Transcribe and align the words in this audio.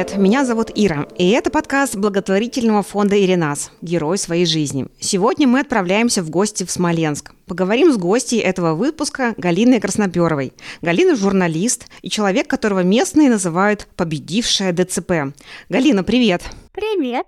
Привет, 0.00 0.16
меня 0.16 0.46
зовут 0.46 0.70
Ира, 0.74 1.06
и 1.18 1.28
это 1.28 1.50
подкаст 1.50 1.94
благотворительного 1.94 2.82
фонда 2.82 3.22
«Иринас. 3.22 3.70
Герой 3.82 4.16
своей 4.16 4.46
жизни». 4.46 4.86
Сегодня 4.98 5.46
мы 5.46 5.60
отправляемся 5.60 6.22
в 6.22 6.30
гости 6.30 6.64
в 6.64 6.70
Смоленск. 6.70 7.34
Поговорим 7.46 7.92
с 7.92 7.98
гостьей 7.98 8.40
этого 8.40 8.72
выпуска 8.72 9.34
Галиной 9.36 9.78
Красноперовой. 9.78 10.54
Галина– 10.80 11.14
журналист 11.16 11.90
и 12.00 12.08
человек, 12.08 12.48
которого 12.48 12.82
местные 12.82 13.28
называют 13.28 13.88
«победившая 13.94 14.72
ДЦП». 14.72 15.34
Галина, 15.68 16.02
привет! 16.02 16.44
Привет! 16.72 17.26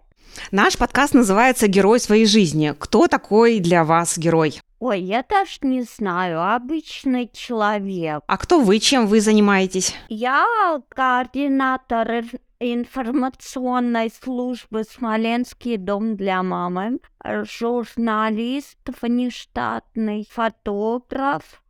Наш 0.50 0.78
подкаст 0.78 1.12
называется 1.12 1.68
«Герой 1.68 2.00
своей 2.00 2.24
жизни». 2.24 2.74
Кто 2.78 3.06
такой 3.06 3.60
для 3.60 3.84
вас 3.84 4.16
герой? 4.16 4.58
Ой, 4.78 5.00
я 5.00 5.22
даже 5.28 5.58
не 5.60 5.82
знаю, 5.82 6.42
обычный 6.42 7.30
человек. 7.32 8.22
А 8.26 8.36
кто 8.38 8.60
вы, 8.60 8.80
чем 8.80 9.06
вы 9.06 9.20
занимаетесь? 9.20 9.94
Я 10.08 10.80
координатор 10.88 12.24
информационной 12.62 14.10
службы 14.10 14.84
«Смоленский 14.84 15.76
дом 15.76 16.16
для 16.16 16.42
мамы», 16.42 17.00
журналист 17.24 18.78
внештатный, 19.00 20.28
фотограф, 20.30 21.62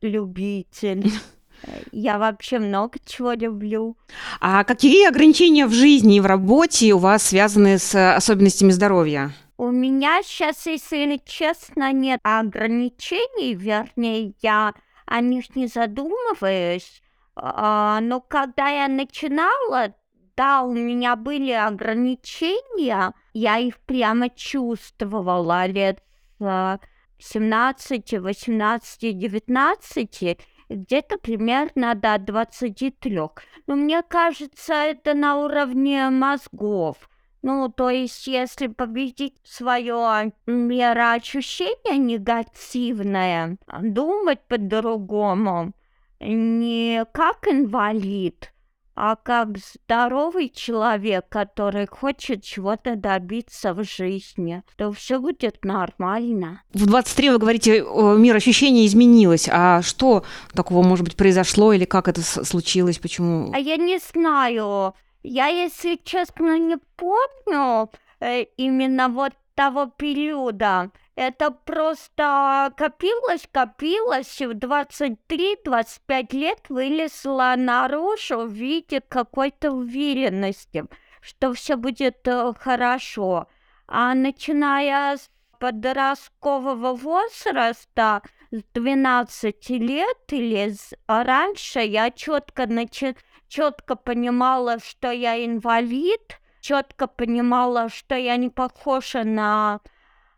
любитель. 0.00 1.10
Я 1.92 2.18
вообще 2.18 2.58
много 2.58 2.98
чего 3.04 3.32
люблю. 3.32 3.96
А 4.40 4.64
какие 4.64 5.08
ограничения 5.08 5.66
в 5.66 5.72
жизни 5.72 6.16
и 6.16 6.20
в 6.20 6.26
работе 6.26 6.92
у 6.94 6.98
вас 6.98 7.22
связаны 7.22 7.78
с 7.78 8.16
особенностями 8.16 8.70
здоровья? 8.70 9.32
У 9.56 9.70
меня 9.70 10.22
сейчас, 10.24 10.66
если 10.66 11.20
честно, 11.24 11.92
нет 11.92 12.20
ограничений, 12.24 13.54
вернее, 13.54 14.34
я 14.42 14.74
о 15.06 15.20
них 15.20 15.54
не 15.54 15.68
задумываюсь. 15.68 17.02
А, 17.36 18.00
но 18.00 18.20
когда 18.20 18.68
я 18.68 18.88
начинала, 18.88 19.94
да, 20.36 20.62
у 20.62 20.72
меня 20.72 21.16
были 21.16 21.52
ограничения, 21.52 23.12
я 23.32 23.58
их 23.58 23.78
прямо 23.80 24.28
чувствовала 24.30 25.66
лет 25.66 26.02
17, 26.38 28.12
18, 28.12 29.18
19, 29.18 30.38
где-то 30.68 31.18
примерно 31.18 31.94
до 31.94 32.18
23. 32.18 33.20
Но 33.66 33.76
мне 33.76 34.02
кажется, 34.02 34.74
это 34.74 35.14
на 35.14 35.36
уровне 35.36 36.10
мозгов. 36.10 37.08
Ну, 37.42 37.68
то 37.68 37.90
есть, 37.90 38.26
если 38.26 38.68
победить 38.68 39.36
свое 39.44 40.32
мироощущение 40.46 41.98
негативное, 41.98 43.58
думать 43.82 44.40
по-другому, 44.48 45.74
не 46.20 47.04
как 47.12 47.46
инвалид, 47.46 48.53
а 48.96 49.16
как 49.16 49.58
здоровый 49.58 50.48
человек, 50.48 51.26
который 51.28 51.86
хочет 51.86 52.42
чего-то 52.42 52.96
добиться 52.96 53.74
в 53.74 53.84
жизни, 53.84 54.62
то 54.76 54.92
все 54.92 55.18
будет 55.18 55.64
нормально. 55.64 56.62
В 56.72 56.86
23 56.86 57.30
вы 57.30 57.38
говорите, 57.38 57.80
мир 57.82 58.36
ощущений 58.36 58.86
изменилось. 58.86 59.48
А 59.50 59.82
что 59.82 60.24
такого, 60.54 60.82
может 60.82 61.04
быть, 61.04 61.16
произошло 61.16 61.72
или 61.72 61.84
как 61.84 62.08
это 62.08 62.22
случилось, 62.22 62.98
почему? 62.98 63.50
А 63.52 63.58
я 63.58 63.76
не 63.76 63.98
знаю. 63.98 64.94
Я, 65.22 65.46
если 65.46 65.98
честно, 66.04 66.58
не 66.58 66.76
помню 66.96 67.90
э, 68.20 68.44
именно 68.56 69.08
вот 69.08 69.32
того 69.54 69.86
периода. 69.86 70.90
Это 71.16 71.52
просто 71.52 72.72
копилось, 72.76 73.48
копилось, 73.52 74.40
и 74.40 74.46
в 74.46 74.52
23-25 74.52 76.36
лет 76.36 76.68
вылезла 76.68 77.54
наружу 77.56 78.46
в 78.46 78.52
виде 78.52 79.00
какой-то 79.00 79.70
уверенности, 79.70 80.84
что 81.20 81.52
все 81.52 81.76
будет 81.76 82.26
э, 82.26 82.52
хорошо. 82.58 83.46
А 83.86 84.14
начиная 84.14 85.16
с 85.16 85.30
подросткового 85.60 86.94
возраста, 86.94 88.22
с 88.50 88.62
12 88.74 89.70
лет 89.70 90.18
или 90.30 90.70
с, 90.70 90.94
раньше, 91.06 91.80
я 91.80 92.10
четко 92.10 92.66
начала 92.66 93.14
четко 93.54 93.94
понимала, 93.94 94.80
что 94.80 95.12
я 95.12 95.44
инвалид, 95.44 96.40
четко 96.60 97.06
понимала, 97.06 97.88
что 97.88 98.16
я 98.16 98.36
не 98.36 98.48
похожа 98.48 99.22
на 99.22 99.80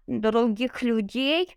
других 0.06 0.82
людей. 0.82 1.56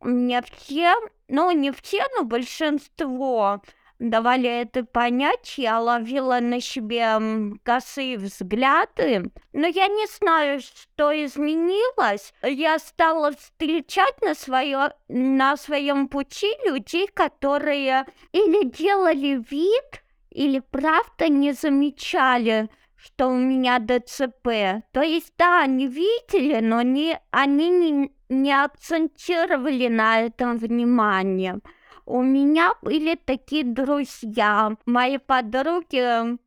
Мне 0.00 0.42
все, 0.42 0.94
ну 1.28 1.50
не 1.50 1.72
все, 1.72 2.04
но 2.16 2.24
большинство 2.24 3.60
давали 3.98 4.48
это 4.48 4.84
понять, 4.84 5.54
я 5.56 5.80
ловила 5.80 6.38
на 6.40 6.60
себе 6.60 7.18
косые 7.64 8.16
взгляды, 8.18 9.30
но 9.52 9.66
я 9.66 9.88
не 9.88 10.06
знаю, 10.06 10.60
что 10.60 11.12
изменилось. 11.12 12.32
Я 12.42 12.78
стала 12.78 13.32
встречать 13.32 14.20
на, 14.22 14.34
свое, 14.34 14.92
на 15.08 15.56
своем 15.56 16.08
пути 16.08 16.52
людей, 16.64 17.08
которые 17.08 18.06
или 18.32 18.68
делали 18.68 19.44
вид, 19.50 20.02
или 20.30 20.60
правда 20.60 21.28
не 21.28 21.52
замечали, 21.52 22.68
что 22.98 23.28
у 23.28 23.36
меня 23.36 23.78
ДЦП. 23.78 24.82
То 24.92 25.02
есть, 25.02 25.32
да, 25.38 25.62
они 25.62 25.86
видели, 25.86 26.60
но 26.60 26.82
не, 26.82 27.18
они 27.30 27.70
не, 27.70 28.12
не 28.28 28.52
акцентировали 28.52 29.88
на 29.88 30.22
этом 30.22 30.58
внимание. 30.58 31.60
У 32.04 32.22
меня 32.22 32.72
были 32.82 33.14
такие 33.14 33.64
друзья, 33.64 34.72
мои 34.86 35.18
подруги, 35.18 36.38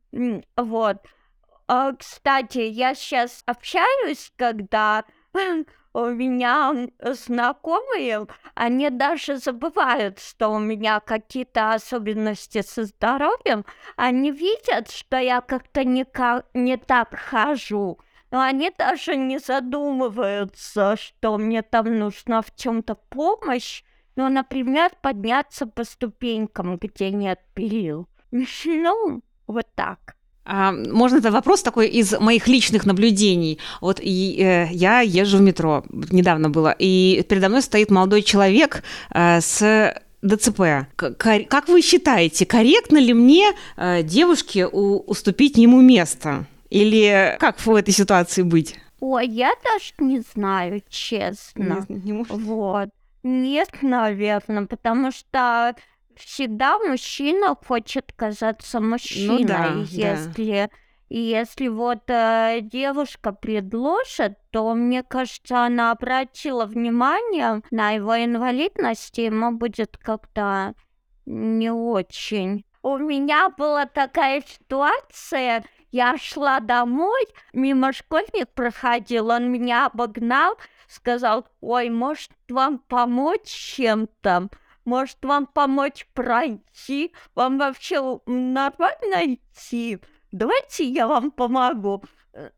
вот. 0.56 0.96
А, 1.68 1.92
кстати, 1.92 2.58
я 2.58 2.94
сейчас 2.94 3.42
общаюсь, 3.46 4.32
когда 4.36 5.04
у 5.94 6.06
меня 6.06 6.88
знакомые, 7.02 8.26
они 8.54 8.90
даже 8.90 9.36
забывают, 9.36 10.18
что 10.18 10.48
у 10.48 10.58
меня 10.58 11.00
какие-то 11.00 11.74
особенности 11.74 12.62
со 12.62 12.84
здоровьем. 12.84 13.64
Они 13.96 14.30
видят, 14.30 14.90
что 14.90 15.18
я 15.18 15.40
как-то 15.40 15.84
не, 15.84 16.06
не 16.54 16.76
так 16.76 17.14
хожу. 17.14 17.98
Но 18.30 18.40
они 18.40 18.72
даже 18.76 19.16
не 19.16 19.38
задумываются, 19.38 20.96
что 20.96 21.36
мне 21.36 21.62
там 21.62 21.98
нужна 21.98 22.40
в 22.40 22.54
чем-то 22.54 22.94
помощь. 22.94 23.84
Ну, 24.16 24.28
например, 24.30 24.90
подняться 25.02 25.66
по 25.66 25.84
ступенькам, 25.84 26.78
где 26.78 27.10
нет 27.10 27.40
перил. 27.54 28.08
Ну, 28.64 29.22
вот 29.46 29.66
так. 29.74 30.16
Можно 30.44 31.18
это 31.18 31.30
вопрос 31.30 31.62
такой 31.62 31.88
из 31.88 32.18
моих 32.18 32.48
личных 32.48 32.84
наблюдений. 32.84 33.58
Вот 33.80 34.00
и, 34.02 34.36
э, 34.40 34.68
я 34.72 35.00
езжу 35.00 35.38
в 35.38 35.40
метро, 35.40 35.84
недавно 35.90 36.50
было, 36.50 36.74
и 36.76 37.24
передо 37.28 37.48
мной 37.48 37.62
стоит 37.62 37.90
молодой 37.90 38.22
человек 38.22 38.82
э, 39.10 39.40
с 39.40 39.94
ДЦП. 40.22 40.86
Как 40.96 41.68
вы 41.68 41.82
считаете, 41.82 42.46
корректно 42.46 42.98
ли 42.98 43.14
мне, 43.14 43.52
э, 43.76 44.02
девушке, 44.02 44.66
у, 44.66 44.98
уступить 44.98 45.58
ему 45.58 45.80
место? 45.80 46.46
Или 46.70 47.36
как 47.38 47.64
в 47.64 47.74
этой 47.74 47.92
ситуации 47.92 48.42
быть? 48.42 48.76
Ой, 49.00 49.28
я 49.28 49.52
даже 49.64 49.92
не 49.98 50.20
знаю, 50.34 50.82
честно. 50.88 51.84
Не, 51.88 52.12
не 52.12 52.24
вот. 52.24 52.88
Нет, 53.24 53.68
наверное, 53.82 54.66
потому 54.66 55.12
что 55.12 55.74
всегда 56.18 56.78
мужчина 56.78 57.54
хочет 57.54 58.12
казаться 58.14 58.80
мужчиной, 58.80 59.40
ну, 59.40 59.46
да, 59.46 59.66
если 59.84 60.70
да. 60.70 60.76
если 61.08 61.68
вот 61.68 62.02
э, 62.08 62.60
девушка 62.62 63.32
предложит, 63.32 64.38
то 64.50 64.74
мне 64.74 65.02
кажется, 65.02 65.64
она 65.64 65.90
обратила 65.92 66.66
внимание 66.66 67.62
на 67.70 67.92
его 67.92 68.16
инвалидность, 68.16 69.18
и 69.18 69.24
ему 69.24 69.52
будет 69.52 69.96
как-то 69.98 70.74
не 71.26 71.70
очень. 71.70 72.64
У 72.82 72.96
меня 72.98 73.48
была 73.50 73.86
такая 73.86 74.42
ситуация, 74.42 75.64
я 75.92 76.16
шла 76.16 76.58
домой, 76.58 77.26
мимо 77.52 77.92
школьник 77.92 78.48
проходил, 78.54 79.28
он 79.28 79.52
меня 79.52 79.86
обогнал, 79.86 80.56
сказал, 80.88 81.46
ой, 81.60 81.90
может 81.90 82.32
вам 82.48 82.78
помочь 82.78 83.46
чем-то? 83.46 84.48
Может, 84.84 85.18
вам 85.22 85.46
помочь 85.46 86.06
пройти? 86.14 87.12
Вам 87.34 87.58
вообще 87.58 88.20
нормально 88.26 89.34
идти? 89.34 89.98
Давайте 90.32 90.84
я 90.84 91.06
вам 91.06 91.30
помогу. 91.30 92.02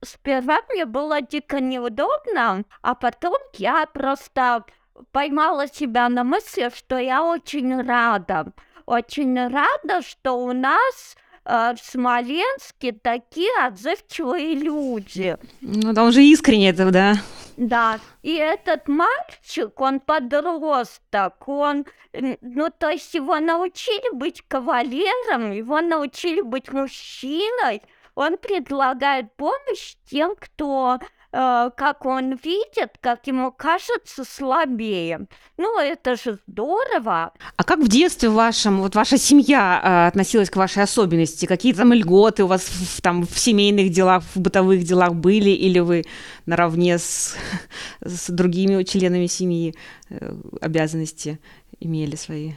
Сперва 0.03 0.61
мне 0.71 0.87
было 0.87 1.21
дико 1.21 1.61
неудобно, 1.61 2.65
а 2.83 2.95
потом 2.95 3.37
я 3.55 3.87
просто 3.87 4.65
поймала 5.11 5.67
себя 5.67 6.09
на 6.09 6.23
мысли, 6.23 6.71
что 6.75 6.99
я 6.99 7.25
очень 7.25 7.83
рада. 7.83 8.53
Очень 8.87 9.49
рада, 9.49 10.03
что 10.03 10.35
у 10.35 10.53
нас 10.53 11.17
э, 11.45 11.75
в 11.75 11.79
Смоленске 11.83 12.93
такие 12.93 13.51
отзывчивые 13.67 14.55
люди. 14.55 15.37
Ну, 15.63 15.95
там 15.95 16.09
уже 16.09 16.23
искренне 16.23 16.71
это, 16.71 16.91
да. 16.91 17.15
Да, 17.57 18.01
и 18.23 18.35
этот 18.35 18.89
мальчик, 18.89 19.81
он 19.81 20.01
подросток, 20.01 21.47
он, 21.47 21.87
ну, 22.13 22.69
то 22.77 22.89
есть 22.91 23.15
его 23.15 23.39
научили 23.39 24.13
быть 24.15 24.43
кавалером, 24.49 25.53
его 25.53 25.81
научили 25.81 26.41
быть 26.41 26.73
мужчиной, 26.73 27.83
Он 28.17 28.37
предлагает 28.39 29.35
помощь 29.37 29.97
тем, 30.09 30.35
кто 30.37 30.99
как 31.35 32.07
он 32.07 32.35
видит, 32.35 32.97
как 33.01 33.27
ему 33.27 33.51
кажется 33.51 34.25
слабее. 34.25 35.27
Ну, 35.57 35.81
это 35.81 36.15
же 36.15 36.39
здорово. 36.47 37.33
А 37.57 37.65
как 37.65 37.81
в 37.81 37.89
детстве 37.89 38.29
вашем, 38.29 38.81
вот 38.81 38.95
ваша 38.95 39.19
семья 39.19 39.81
э, 39.83 40.09
относилась 40.09 40.49
к 40.49 40.57
вашей 40.57 40.85
особенности? 40.85 41.47
Какие 41.47 41.73
там 41.73 41.93
льготы 41.93 42.45
у 42.45 42.47
вас 42.47 42.63
в, 42.63 43.03
там 43.03 43.27
в 43.27 43.37
семейных 43.37 43.91
делах, 43.91 44.23
в 44.35 44.41
бытовых 44.41 44.85
делах 44.85 45.15
были? 45.15 45.51
Или 45.51 45.81
вы 45.81 46.05
наравне 46.47 46.99
с, 46.99 47.37
с 48.01 48.31
другими 48.31 48.85
членами 48.85 49.27
семьи 49.27 49.75
э, 50.11 50.35
обязанности 50.61 51.41
имели 51.81 52.15
свои? 52.15 52.53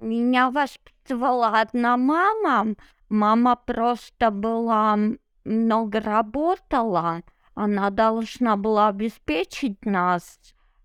Меня 0.00 0.50
воспитывала 0.50 1.60
одна 1.60 1.96
мама. 1.96 2.74
Мама 3.08 3.56
просто 3.56 4.30
была 4.30 4.96
много 5.44 6.00
работала, 6.00 7.22
она 7.54 7.90
должна 7.90 8.56
была 8.56 8.88
обеспечить 8.88 9.84
нас 9.84 10.38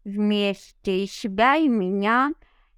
вместе, 0.04 1.04
и 1.04 1.08
себя, 1.08 1.56
и 1.56 1.68
меня. 1.68 2.34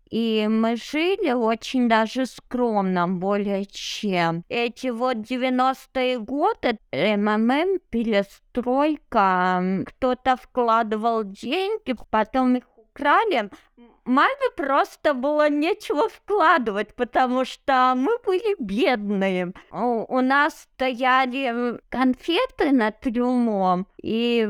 И 0.09 0.45
мы 0.49 0.75
жили 0.75 1.31
очень 1.31 1.87
даже 1.87 2.25
скромно, 2.25 3.07
более 3.07 3.65
чем. 3.65 4.43
Эти 4.49 4.87
вот 4.87 5.17
90-е 5.19 6.19
годы, 6.19 6.77
МММ, 6.91 7.79
перестройка, 7.89 9.63
кто-то 9.85 10.35
вкладывал 10.35 11.23
деньги, 11.23 11.95
потом 12.09 12.57
их 12.57 12.65
украли 12.93 13.49
маме 14.05 14.49
просто 14.55 15.13
было 15.13 15.49
нечего 15.49 16.09
вкладывать, 16.09 16.95
потому 16.95 17.45
что 17.45 17.93
мы 17.95 18.17
были 18.25 18.55
бедные. 18.59 19.53
У, 19.71 20.21
нас 20.21 20.67
стояли 20.73 21.79
конфеты 21.89 22.71
над 22.71 22.99
трюмом, 22.99 23.87
и 24.01 24.47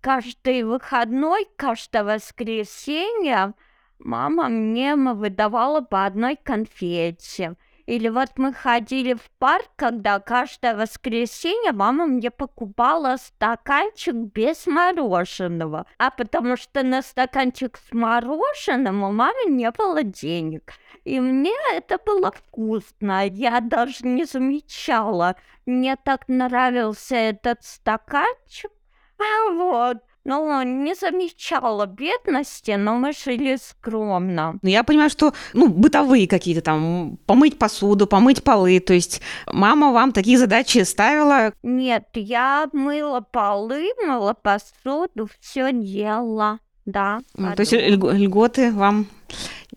каждый 0.00 0.62
выходной, 0.64 1.46
каждое 1.56 2.04
воскресенье 2.04 3.54
мама 3.98 4.48
мне 4.48 4.94
выдавала 4.96 5.80
по 5.80 6.06
одной 6.06 6.36
конфете. 6.36 7.56
Или 7.86 8.08
вот 8.08 8.30
мы 8.36 8.52
ходили 8.52 9.14
в 9.14 9.30
парк, 9.38 9.68
когда 9.76 10.18
каждое 10.18 10.74
воскресенье 10.76 11.72
мама 11.72 12.06
мне 12.06 12.32
покупала 12.32 13.16
стаканчик 13.16 14.14
без 14.14 14.66
мороженого. 14.66 15.86
А 15.98 16.10
потому 16.10 16.56
что 16.56 16.82
на 16.82 17.02
стаканчик 17.02 17.78
с 17.78 17.92
мороженым 17.92 19.04
у 19.04 19.12
мамы 19.12 19.44
не 19.46 19.70
было 19.70 20.02
денег. 20.02 20.72
И 21.04 21.20
мне 21.20 21.54
это 21.72 21.98
было 22.04 22.32
вкусно. 22.32 23.26
Я 23.26 23.60
даже 23.60 24.04
не 24.04 24.24
замечала. 24.24 25.36
Мне 25.64 25.94
так 25.96 26.26
нравился 26.26 27.14
этот 27.14 27.62
стаканчик. 27.64 28.72
А 29.18 29.50
вот. 29.52 29.98
Ну, 30.26 30.60
не 30.62 30.96
замечала 30.96 31.86
бедности, 31.86 32.72
но 32.72 32.96
мы 32.96 33.12
жили 33.12 33.56
скромно. 33.62 34.58
Ну, 34.60 34.68
я 34.68 34.82
понимаю, 34.82 35.08
что, 35.08 35.32
ну, 35.52 35.68
бытовые 35.68 36.26
какие-то 36.26 36.62
там, 36.62 37.16
помыть 37.26 37.60
посуду, 37.60 38.08
помыть 38.08 38.42
полы, 38.42 38.80
то 38.80 38.92
есть 38.92 39.22
мама 39.46 39.92
вам 39.92 40.10
такие 40.10 40.36
задачи 40.36 40.78
ставила? 40.82 41.52
Нет, 41.62 42.08
я 42.14 42.68
мыла 42.72 43.20
полы, 43.20 43.86
мыла 44.04 44.34
посуду, 44.34 45.28
все 45.40 45.70
делала, 45.72 46.58
да. 46.86 47.20
Ну, 47.36 47.54
то 47.54 47.60
есть 47.60 47.72
льготы 47.72 48.72
вам 48.72 49.06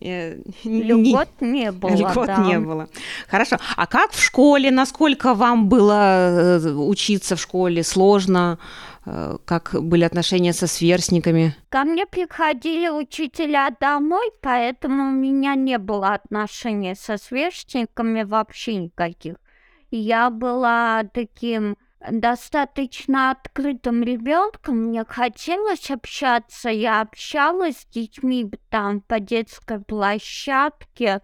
э, 0.01 0.37
Льгот 0.63 1.29
не 1.41 1.71
было. 1.71 1.91
Льгот 1.91 2.25
да. 2.25 2.37
не 2.37 2.57
было. 2.59 2.89
Хорошо. 3.27 3.57
А 3.75 3.85
как 3.85 4.13
в 4.13 4.19
школе? 4.19 4.71
Насколько 4.71 5.35
вам 5.35 5.69
было 5.69 6.57
э, 6.57 6.71
учиться 6.71 7.35
в 7.35 7.39
школе? 7.39 7.83
Сложно? 7.83 8.57
Э, 9.05 9.37
как 9.45 9.75
были 9.81 10.03
отношения 10.03 10.53
со 10.53 10.67
сверстниками? 10.67 11.55
Ко 11.69 11.83
мне 11.83 12.05
приходили 12.05 12.89
учителя 12.89 13.69
домой, 13.79 14.31
поэтому 14.41 15.09
у 15.09 15.11
меня 15.11 15.55
не 15.55 15.77
было 15.77 16.13
отношений 16.13 16.95
со 16.95 17.17
сверстниками 17.17 18.23
вообще 18.23 18.75
никаких. 18.75 19.35
Я 19.91 20.29
была 20.29 21.03
таким 21.13 21.77
достаточно 22.11 23.31
открытым 23.31 24.03
ребенком, 24.03 24.87
мне 24.87 25.03
хотелось 25.03 25.91
общаться, 25.91 26.69
я 26.69 27.01
общалась 27.01 27.79
с 27.79 27.85
детьми 27.85 28.49
там 28.69 29.01
по 29.01 29.19
детской 29.19 29.81
площадке, 29.81 31.21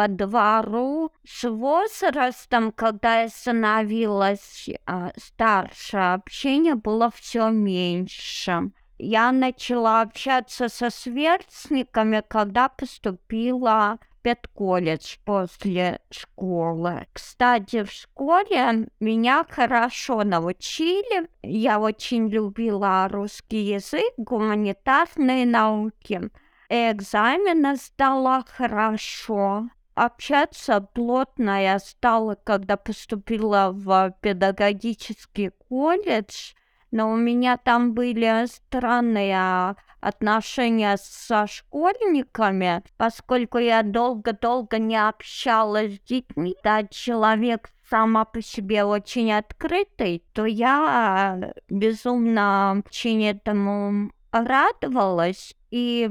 по 0.00 0.08
двору. 0.08 1.12
С 1.26 1.46
возрастом, 1.46 2.72
когда 2.72 3.20
я 3.20 3.28
становилась 3.28 4.66
э, 4.68 5.10
старше, 5.18 5.98
общение 5.98 6.74
было 6.74 7.10
все 7.14 7.50
меньше. 7.50 8.70
Я 8.98 9.30
начала 9.30 10.00
общаться 10.00 10.70
со 10.70 10.88
сверстниками, 10.88 12.24
когда 12.26 12.70
поступила 12.70 13.98
в 14.00 14.22
педколледж 14.22 15.18
после 15.26 16.00
школы. 16.10 17.06
Кстати, 17.12 17.82
в 17.82 17.92
школе 17.92 18.88
меня 19.00 19.44
хорошо 19.50 20.24
научили. 20.24 21.28
Я 21.42 21.78
очень 21.78 22.30
любила 22.30 23.06
русский 23.10 23.74
язык, 23.74 24.14
гуманитарные 24.16 25.44
науки. 25.44 26.30
Экзамены 26.70 27.76
сдала 27.76 28.44
хорошо 28.48 29.68
общаться 30.04 30.80
плотно 30.80 31.62
я 31.62 31.78
стала, 31.78 32.34
когда 32.34 32.76
поступила 32.76 33.70
в 33.72 34.14
педагогический 34.22 35.50
колледж, 35.68 36.54
но 36.90 37.12
у 37.12 37.16
меня 37.16 37.58
там 37.58 37.92
были 37.92 38.46
странные 38.46 39.76
отношения 40.00 40.96
со 40.98 41.46
школьниками, 41.46 42.82
поскольку 42.96 43.58
я 43.58 43.82
долго-долго 43.82 44.78
не 44.78 44.96
общалась 44.96 45.96
с 45.96 46.00
детьми, 46.00 46.56
да 46.64 46.84
человек 46.84 47.68
сама 47.90 48.24
по 48.24 48.40
себе 48.40 48.84
очень 48.84 49.30
открытый, 49.32 50.24
то 50.32 50.46
я 50.46 51.52
безумно 51.68 52.82
очень 52.86 53.26
этому 53.26 54.12
радовалась. 54.32 55.54
И 55.70 56.10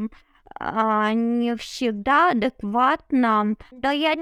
а, 0.56 1.14
не 1.14 1.56
всегда 1.56 2.32
адекватно. 2.32 3.56
Да 3.72 3.92
я 3.92 4.16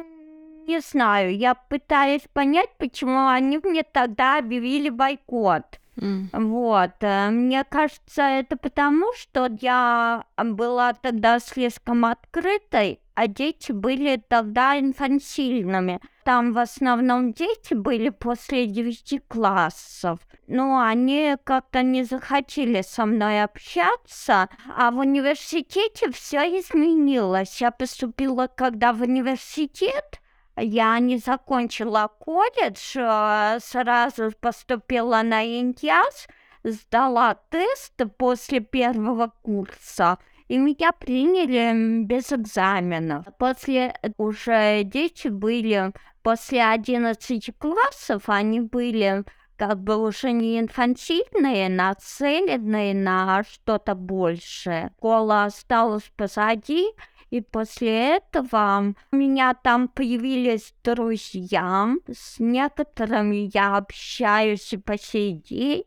не 0.67 0.81
знаю, 0.81 1.35
я 1.35 1.55
пытаюсь 1.55 2.27
понять, 2.33 2.69
почему 2.77 3.27
они 3.27 3.59
мне 3.63 3.83
тогда 3.83 4.37
объявили 4.37 4.89
бойкот. 4.89 5.79
Mm. 5.95 6.27
Вот, 6.31 6.91
э, 7.01 7.29
мне 7.31 7.63
кажется, 7.63 8.21
это 8.21 8.55
потому, 8.55 9.13
что 9.13 9.49
я 9.61 10.25
была 10.37 10.93
тогда 10.93 11.39
слишком 11.39 12.05
открытой, 12.05 12.99
а 13.17 13.25
дети 13.25 13.71
были 13.71 14.23
тогда 14.29 14.77
инфантильными. 14.79 15.99
Там 16.23 16.53
в 16.53 16.59
основном 16.59 17.33
дети 17.33 17.73
были 17.73 18.09
после 18.09 18.67
девяти 18.67 19.17
классов. 19.17 20.19
Но 20.45 20.79
они 20.79 21.35
как-то 21.43 21.81
не 21.81 22.03
захотели 22.03 22.83
со 22.83 23.07
мной 23.07 23.41
общаться, 23.41 24.49
а 24.67 24.91
в 24.91 24.99
университете 24.99 26.11
все 26.11 26.41
изменилось. 26.59 27.59
Я 27.59 27.71
поступила, 27.71 28.45
когда 28.45 28.93
в 28.93 29.01
университет, 29.01 30.21
я 30.55 30.99
не 30.99 31.17
закончила 31.17 32.11
колледж, 32.19 32.97
а 32.99 33.57
сразу 33.61 34.31
поступила 34.39 35.23
на 35.23 35.43
ИНТИАС, 35.43 36.27
сдала 36.63 37.33
тест 37.49 37.99
после 38.19 38.59
первого 38.59 39.33
курса, 39.41 40.19
и 40.47 40.57
меня 40.57 40.91
приняли 40.91 42.03
без 42.03 42.31
экзаменов. 42.31 43.25
После 43.37 43.95
уже 44.17 44.83
дети 44.83 45.27
были, 45.27 45.91
после 46.23 46.63
11 46.63 47.51
классов 47.57 48.23
они 48.27 48.61
были 48.61 49.23
как 49.57 49.81
бы 49.81 49.97
уже 49.97 50.31
не 50.31 50.59
инфантильные, 50.59 51.67
нацеленные 51.67 52.93
на 52.93 53.43
что-то 53.43 53.95
большее. 53.95 54.91
Школа 54.97 55.45
осталась 55.45 56.11
позади, 56.15 56.85
и 57.29 57.41
после 57.41 58.17
этого 58.17 58.93
у 59.11 59.15
меня 59.15 59.53
там 59.53 59.87
появились 59.89 60.73
друзья, 60.83 61.89
с 62.07 62.39
некоторыми 62.39 63.49
я 63.53 63.77
общаюсь 63.77 64.71
и 64.73 64.77
по 64.77 64.97
сей 64.97 65.33
день. 65.33 65.83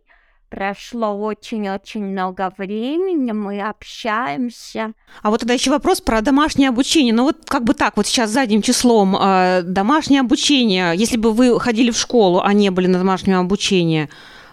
Прошло 0.51 1.17
очень-очень 1.17 2.05
много 2.05 2.53
времени, 2.59 3.31
мы 3.31 3.63
общаемся. 3.63 4.93
А 5.23 5.31
вот 5.31 5.41
тогда 5.41 5.55
еще 5.55 5.71
вопрос 5.71 6.01
про 6.01 6.21
домашнее 6.23 6.71
обучение. 6.71 7.15
Ну 7.15 7.23
вот 7.23 7.37
как 7.47 7.63
бы 7.63 7.73
так, 7.73 7.97
вот 7.97 8.09
сейчас 8.09 8.31
задним 8.31 8.61
числом, 8.61 9.17
э, 9.17 9.63
домашнее 9.63 10.23
обучение, 10.23 10.93
если 10.97 11.17
бы 11.17 11.33
вы 11.33 11.61
ходили 11.61 11.93
в 11.93 11.97
школу, 11.97 12.41
а 12.41 12.53
не 12.53 12.71
были 12.71 12.89
на 12.89 12.99
домашнем 12.99 13.39
обучении, 13.39 14.09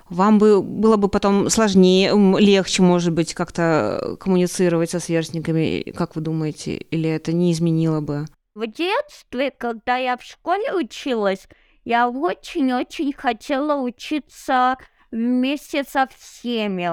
вам 0.08 0.38
бы 0.38 0.62
было 0.62 0.98
бы 0.98 1.10
потом 1.10 1.50
сложнее, 1.50 2.12
легче, 2.40 2.84
может 2.84 3.12
быть, 3.12 3.34
как-то 3.34 4.18
коммуницировать 4.20 4.92
со 4.92 5.00
сверстниками, 5.00 5.92
как 5.98 6.16
вы 6.16 6.22
думаете, 6.22 6.76
или 6.76 7.10
это 7.10 7.34
не 7.34 7.52
изменило 7.52 8.02
бы? 8.02 8.28
В 8.54 8.68
детстве, 8.68 9.52
когда 9.52 9.98
я 9.98 10.16
в 10.16 10.24
школе 10.24 10.74
училась, 10.74 11.48
Я 11.88 12.10
очень-очень 12.10 13.14
хотела 13.14 13.82
учиться 13.82 14.76
вместе 15.12 15.84
со 15.84 16.08
всеми, 16.18 16.88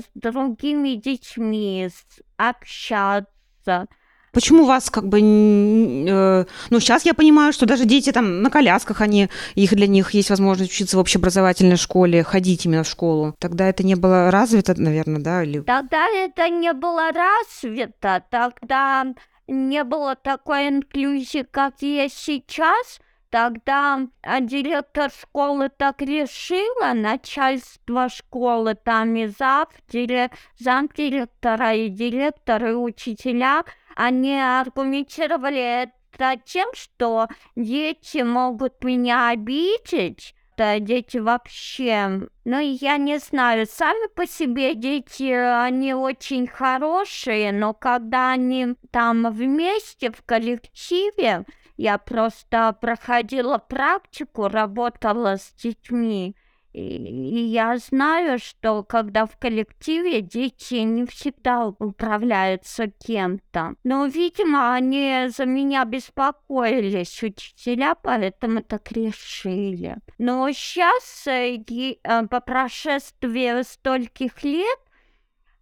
с 0.00 0.04
другими 0.14 0.94
детьми, 0.94 1.88
общаться. 2.36 3.86
Почему 4.32 4.64
вас 4.64 4.88
как 4.88 5.08
бы... 5.08 5.20
Э, 5.20 6.44
ну, 6.70 6.80
сейчас 6.80 7.04
я 7.04 7.12
понимаю, 7.12 7.52
что 7.52 7.66
даже 7.66 7.84
дети 7.84 8.12
там 8.12 8.40
на 8.40 8.48
колясках, 8.48 9.02
они, 9.02 9.28
их 9.54 9.74
для 9.74 9.86
них 9.86 10.12
есть 10.12 10.30
возможность 10.30 10.70
учиться 10.72 10.96
в 10.96 11.00
общеобразовательной 11.00 11.76
школе, 11.76 12.24
ходить 12.24 12.64
именно 12.64 12.82
в 12.82 12.88
школу. 12.88 13.34
Тогда 13.38 13.68
это 13.68 13.84
не 13.84 13.94
было 13.94 14.30
развито, 14.30 14.74
наверное, 14.80 15.20
да? 15.20 15.42
Или... 15.42 15.60
Тогда 15.60 16.08
это 16.08 16.48
не 16.48 16.72
было 16.72 17.10
развито, 17.12 18.24
тогда 18.30 19.06
не 19.46 19.84
было 19.84 20.16
такой 20.16 20.68
инклюзии, 20.68 21.46
как 21.50 21.82
есть 21.82 22.16
сейчас– 22.16 23.00
Тогда 23.32 23.98
а, 24.22 24.40
директор 24.40 25.10
школы 25.10 25.70
так 25.70 26.02
решила, 26.02 26.92
начальство 26.92 28.10
школы, 28.10 28.74
там 28.74 29.16
и 29.16 29.26
зав, 29.26 29.68
дирек, 29.88 30.32
замдиректора 30.58 31.72
и 31.72 31.88
директоры, 31.88 32.72
и 32.72 32.74
учителя, 32.74 33.64
они 33.96 34.38
аргументировали 34.38 35.84
это 35.84 36.38
тем, 36.44 36.68
что 36.74 37.28
дети 37.56 38.18
могут 38.18 38.84
меня 38.84 39.30
обидеть, 39.30 40.34
да, 40.58 40.78
дети 40.78 41.16
вообще, 41.16 42.28
ну, 42.44 42.58
я 42.60 42.98
не 42.98 43.18
знаю, 43.18 43.66
сами 43.66 44.08
по 44.14 44.26
себе 44.26 44.74
дети, 44.74 45.32
они 45.32 45.94
очень 45.94 46.46
хорошие, 46.46 47.50
но 47.50 47.72
когда 47.72 48.32
они 48.32 48.74
там 48.90 49.32
вместе 49.32 50.12
в 50.12 50.22
коллективе, 50.22 51.46
я 51.76 51.98
просто 51.98 52.76
проходила 52.80 53.58
практику, 53.58 54.48
работала 54.48 55.36
с 55.36 55.52
детьми. 55.54 56.36
И, 56.72 56.80
и 56.80 57.44
я 57.48 57.76
знаю, 57.76 58.38
что 58.38 58.82
когда 58.82 59.26
в 59.26 59.36
коллективе 59.36 60.22
дети 60.22 60.76
не 60.76 61.04
всегда 61.04 61.66
управляются 61.66 62.86
кем-то. 62.86 63.74
Но, 63.84 64.06
видимо, 64.06 64.72
они 64.74 65.26
за 65.28 65.44
меня 65.44 65.84
беспокоились, 65.84 67.22
учителя, 67.22 67.94
поэтому 67.94 68.62
так 68.62 68.90
решили. 68.92 69.98
Но 70.16 70.50
сейчас, 70.52 71.26
э, 71.26 71.56
э, 71.56 72.26
по 72.26 72.40
прошествии 72.40 73.62
стольких 73.62 74.42
лет, 74.42 74.78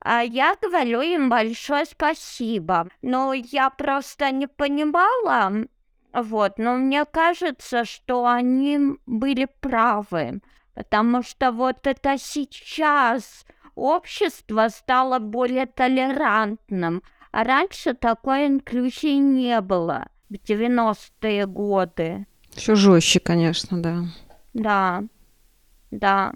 а 0.02 0.22
я 0.22 0.56
говорю 0.60 1.00
им 1.02 1.28
большое 1.28 1.84
спасибо. 1.84 2.88
Но 3.02 3.32
я 3.34 3.68
просто 3.70 4.30
не 4.30 4.46
понимала, 4.46 5.66
вот, 6.12 6.58
но 6.58 6.74
мне 6.74 7.04
кажется, 7.04 7.84
что 7.84 8.26
они 8.26 8.78
были 9.06 9.46
правы, 9.60 10.40
потому 10.74 11.22
что 11.22 11.52
вот 11.52 11.86
это 11.86 12.16
сейчас 12.18 13.44
общество 13.74 14.68
стало 14.68 15.18
более 15.18 15.66
толерантным, 15.66 17.02
а 17.32 17.44
раньше 17.44 17.94
такой 17.94 18.46
инклюзии 18.46 19.16
не 19.16 19.60
было 19.60 20.08
в 20.28 20.34
90-е 20.34 21.46
годы. 21.46 22.26
Все 22.50 22.74
жестче, 22.74 23.20
конечно, 23.20 23.80
да. 23.80 24.04
Да, 24.52 25.04
да. 25.90 26.32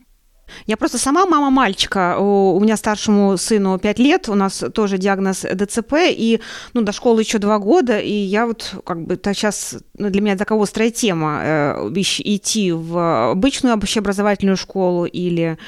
Я 0.66 0.76
просто 0.76 0.98
сама 0.98 1.26
мама 1.26 1.50
мальчика. 1.50 2.18
У, 2.18 2.58
меня 2.60 2.76
старшему 2.76 3.36
сыну 3.36 3.78
5 3.78 3.98
лет, 3.98 4.28
у 4.28 4.34
нас 4.34 4.64
тоже 4.74 4.98
диагноз 4.98 5.40
ДЦП, 5.40 5.94
и 6.10 6.40
ну, 6.74 6.82
до 6.82 6.92
школы 6.92 7.20
еще 7.20 7.38
2 7.38 7.58
года, 7.58 7.98
и 7.98 8.12
я 8.12 8.46
вот 8.46 8.74
как 8.84 9.02
бы 9.02 9.14
это 9.14 9.34
сейчас 9.34 9.76
ну, 9.98 10.10
для 10.10 10.20
меня 10.20 10.36
такая 10.36 10.60
острая 10.60 10.90
тема 10.90 11.40
э, 11.42 11.92
идти 11.94 12.72
в 12.72 13.30
обычную 13.30 13.76
общеобразовательную 13.76 14.56
школу 14.56 15.06
или 15.06 15.58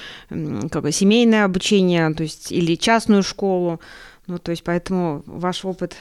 как, 0.70 0.92
семейное 0.92 1.44
обучение, 1.44 2.12
то 2.14 2.22
есть 2.22 2.52
или 2.52 2.74
частную 2.76 3.22
школу. 3.22 3.80
Ну, 4.26 4.38
то 4.38 4.50
есть 4.50 4.64
поэтому 4.64 5.22
ваш 5.26 5.64
опыт 5.64 5.96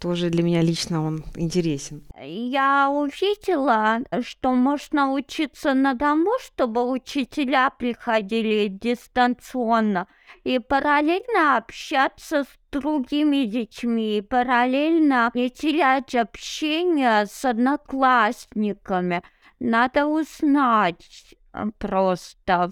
тоже 0.00 0.30
для 0.30 0.42
меня 0.42 0.62
лично 0.62 1.04
он 1.04 1.24
интересен. 1.34 2.04
Я 2.20 2.90
увидела, 2.90 4.00
что 4.22 4.52
можно 4.52 5.12
учиться 5.12 5.74
на 5.74 5.94
дому, 5.94 6.30
чтобы 6.40 6.90
учителя 6.90 7.70
приходили 7.70 8.68
дистанционно, 8.68 10.06
и 10.44 10.58
параллельно 10.58 11.56
общаться 11.56 12.44
с 12.44 12.48
другими 12.70 13.44
детьми, 13.44 14.18
и 14.18 14.22
параллельно 14.22 15.30
не 15.34 15.50
терять 15.50 16.14
общение 16.14 17.26
с 17.26 17.44
одноклассниками. 17.44 19.22
Надо 19.58 20.06
узнать 20.06 21.34
э, 21.52 21.64
просто 21.78 22.70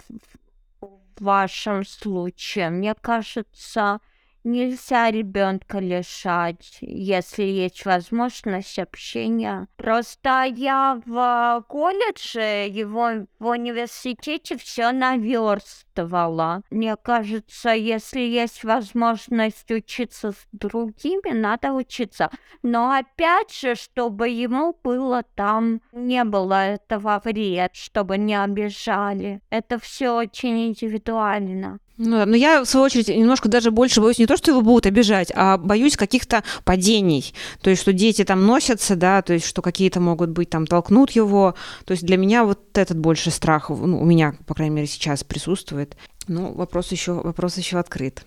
в 0.80 1.24
вашем 1.24 1.84
случае. 1.84 2.70
Мне 2.70 2.94
кажется, 2.94 4.00
Нельзя 4.44 5.10
ребенка 5.10 5.78
лишать, 5.78 6.76
если 6.82 7.44
есть 7.44 7.86
возможность 7.86 8.78
общения. 8.78 9.68
Просто 9.78 10.44
я 10.44 11.00
в 11.06 11.64
колледже, 11.66 12.68
его 12.68 13.26
в 13.38 13.46
университете 13.46 14.58
все 14.58 14.92
наверстывала. 14.92 16.60
Мне 16.70 16.94
кажется, 16.96 17.70
если 17.70 18.20
есть 18.20 18.64
возможность 18.64 19.70
учиться 19.70 20.32
с 20.32 20.46
другими, 20.52 21.32
надо 21.32 21.72
учиться. 21.72 22.28
Но 22.62 22.90
опять 22.92 23.50
же, 23.50 23.74
чтобы 23.74 24.28
ему 24.28 24.76
было 24.84 25.22
там, 25.22 25.80
не 25.92 26.22
было 26.22 26.66
этого 26.66 27.18
вред, 27.24 27.74
чтобы 27.76 28.18
не 28.18 28.38
обижали. 28.38 29.40
Это 29.48 29.78
все 29.78 30.10
очень 30.10 30.66
индивидуально. 30.66 31.78
Ну 31.96 32.10
да, 32.10 32.26
но 32.26 32.34
я, 32.34 32.62
в 32.62 32.66
свою 32.66 32.86
очередь, 32.86 33.08
немножко 33.08 33.48
даже 33.48 33.70
больше 33.70 34.00
боюсь 34.00 34.18
не 34.18 34.26
то, 34.26 34.36
что 34.36 34.50
его 34.50 34.62
будут 34.62 34.86
обижать, 34.86 35.30
а 35.34 35.58
боюсь 35.58 35.96
каких-то 35.96 36.42
падений. 36.64 37.32
То 37.60 37.70
есть, 37.70 37.82
что 37.82 37.92
дети 37.92 38.24
там 38.24 38.46
носятся, 38.46 38.96
да, 38.96 39.22
то 39.22 39.32
есть, 39.32 39.46
что 39.46 39.62
какие-то 39.62 40.00
могут 40.00 40.30
быть 40.30 40.50
там, 40.50 40.66
толкнут 40.66 41.12
его. 41.12 41.54
То 41.84 41.92
есть, 41.92 42.04
для 42.04 42.16
меня 42.16 42.44
вот 42.44 42.60
этот 42.76 42.98
больше 42.98 43.30
страх, 43.30 43.70
ну, 43.70 44.00
у 44.00 44.04
меня, 44.04 44.34
по 44.46 44.54
крайней 44.54 44.74
мере, 44.74 44.88
сейчас 44.88 45.22
присутствует. 45.22 45.96
Ну, 46.26 46.52
вопрос 46.52 46.90
еще, 46.90 47.12
вопрос 47.12 47.58
еще 47.58 47.78
открыт. 47.78 48.24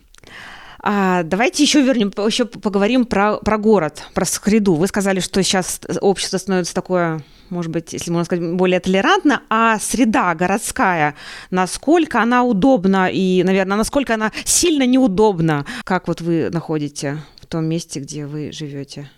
А, 0.79 1.23
давайте 1.23 1.63
еще 1.63 1.81
вернем, 1.81 2.09
еще 2.09 2.45
поговорим 2.45 3.05
про, 3.05 3.37
про 3.37 3.57
город, 3.57 4.03
про 4.13 4.25
среду. 4.25 4.75
Вы 4.75 4.87
сказали, 4.87 5.19
что 5.19 5.41
сейчас 5.41 5.81
общество 6.01 6.37
становится 6.37 6.73
такое, 6.73 7.21
может 7.49 7.71
быть, 7.71 7.93
если 7.93 8.11
можно 8.11 8.25
сказать, 8.25 8.53
более 8.53 8.79
толерантно, 8.79 9.43
а 9.49 9.79
среда 9.79 10.33
городская, 10.35 11.15
насколько 11.49 12.21
она 12.21 12.43
удобна 12.43 13.09
и, 13.11 13.43
наверное, 13.43 13.77
насколько 13.77 14.13
она 14.13 14.31
сильно 14.45 14.85
неудобна, 14.85 15.65
как 15.83 16.07
вот 16.07 16.21
вы 16.21 16.49
находите 16.51 17.19
в 17.41 17.47
том 17.47 17.65
месте, 17.65 17.99
где 17.99 18.25
вы 18.25 18.51
живете? 18.51 19.09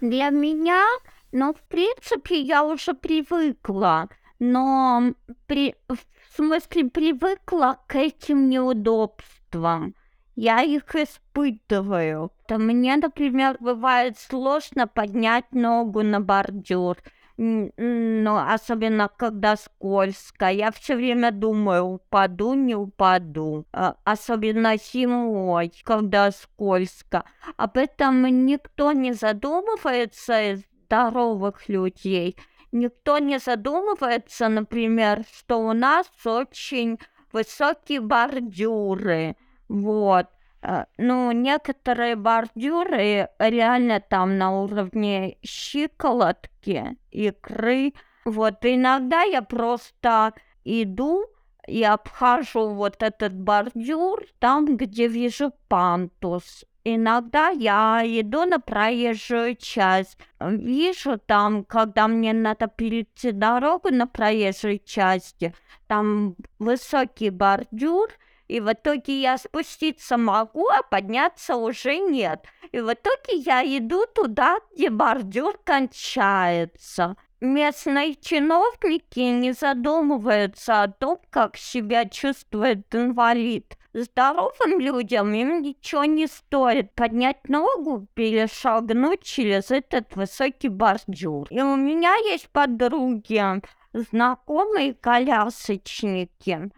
Для 0.00 0.30
меня, 0.30 0.82
ну, 1.30 1.54
в 1.54 1.60
принципе, 1.68 2.40
я 2.40 2.64
уже 2.64 2.94
привыкла, 2.94 4.08
но 4.38 5.12
при, 5.46 5.74
в 5.88 6.36
смысле 6.36 6.88
привыкла 6.88 7.78
к 7.86 7.96
этим 7.96 8.48
неудобствам 8.48 9.94
я 10.34 10.62
их 10.62 10.94
испытываю. 10.94 12.32
То 12.48 12.58
мне, 12.58 12.96
например, 12.96 13.56
бывает 13.60 14.18
сложно 14.18 14.86
поднять 14.86 15.52
ногу 15.52 16.02
на 16.02 16.20
бордюр, 16.20 16.98
ну, 17.36 18.36
особенно 18.36 19.08
когда 19.08 19.56
скользко. 19.56 20.48
Я 20.48 20.70
все 20.70 20.94
время 20.94 21.32
думаю, 21.32 21.84
упаду, 21.84 22.54
не 22.54 22.74
упаду. 22.74 23.66
А, 23.72 23.96
особенно 24.04 24.76
зимой, 24.76 25.72
когда 25.82 26.30
скользко. 26.30 27.24
Об 27.56 27.78
этом 27.78 28.22
никто 28.46 28.92
не 28.92 29.12
задумывается 29.12 30.52
из 30.52 30.62
здоровых 30.84 31.68
людей. 31.68 32.36
Никто 32.70 33.18
не 33.18 33.38
задумывается, 33.38 34.48
например, 34.48 35.24
что 35.32 35.58
у 35.58 35.72
нас 35.72 36.06
очень 36.24 36.98
высокие 37.32 38.00
бордюры. 38.00 39.36
Вот. 39.72 40.26
Э, 40.60 40.84
ну, 40.98 41.32
некоторые 41.32 42.14
бордюры 42.14 43.28
реально 43.38 44.00
там 44.00 44.36
на 44.36 44.52
уровне 44.62 45.38
щиколотки, 45.42 46.96
икры. 47.10 47.94
Вот 48.26 48.58
иногда 48.66 49.22
я 49.22 49.40
просто 49.40 50.34
иду 50.64 51.24
и 51.66 51.82
обхожу 51.82 52.68
вот 52.68 53.02
этот 53.02 53.32
бордюр 53.32 54.24
там, 54.40 54.76
где 54.76 55.08
вижу 55.08 55.52
пантус. 55.68 56.64
Иногда 56.84 57.48
я 57.48 58.02
иду 58.04 58.44
на 58.44 58.58
проезжую 58.58 59.56
часть. 59.56 60.18
Вижу 60.38 61.16
там, 61.16 61.64
когда 61.64 62.08
мне 62.08 62.34
надо 62.34 62.66
перейти 62.66 63.32
дорогу 63.32 63.88
на 63.90 64.06
проезжей 64.06 64.82
части, 64.84 65.54
там 65.86 66.34
высокий 66.58 67.30
бордюр, 67.30 68.10
и 68.52 68.60
в 68.60 68.70
итоге 68.70 69.22
я 69.22 69.38
спуститься 69.38 70.18
могу, 70.18 70.68
а 70.68 70.82
подняться 70.82 71.56
уже 71.56 71.96
нет. 71.96 72.44
И 72.70 72.80
в 72.80 72.92
итоге 72.92 73.36
я 73.38 73.62
иду 73.64 74.04
туда, 74.14 74.58
где 74.74 74.90
бордюр 74.90 75.58
кончается. 75.64 77.16
местные 77.40 78.14
чиновники 78.14 79.20
не 79.20 79.52
задумываются 79.52 80.82
о 80.82 80.88
том, 80.88 81.18
как 81.30 81.56
себя 81.56 82.04
чувствует 82.04 82.94
инвалид. 82.94 83.78
Здоровым 83.94 84.78
людям 84.78 85.32
им 85.32 85.62
ничего 85.62 86.04
не 86.04 86.26
стоит 86.26 86.94
поднять 86.94 87.48
ногу, 87.48 88.06
перешагнуть 88.12 89.22
через 89.22 89.70
этот 89.70 90.14
высокий 90.14 90.68
бордюр. 90.68 91.46
И 91.48 91.62
у 91.62 91.76
меня 91.76 92.14
есть 92.16 92.50
подруги, 92.50 93.62
знакомые 93.94 94.92
колясочники, 94.92 96.70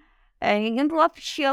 им 0.53 0.89
вообще, 0.89 1.53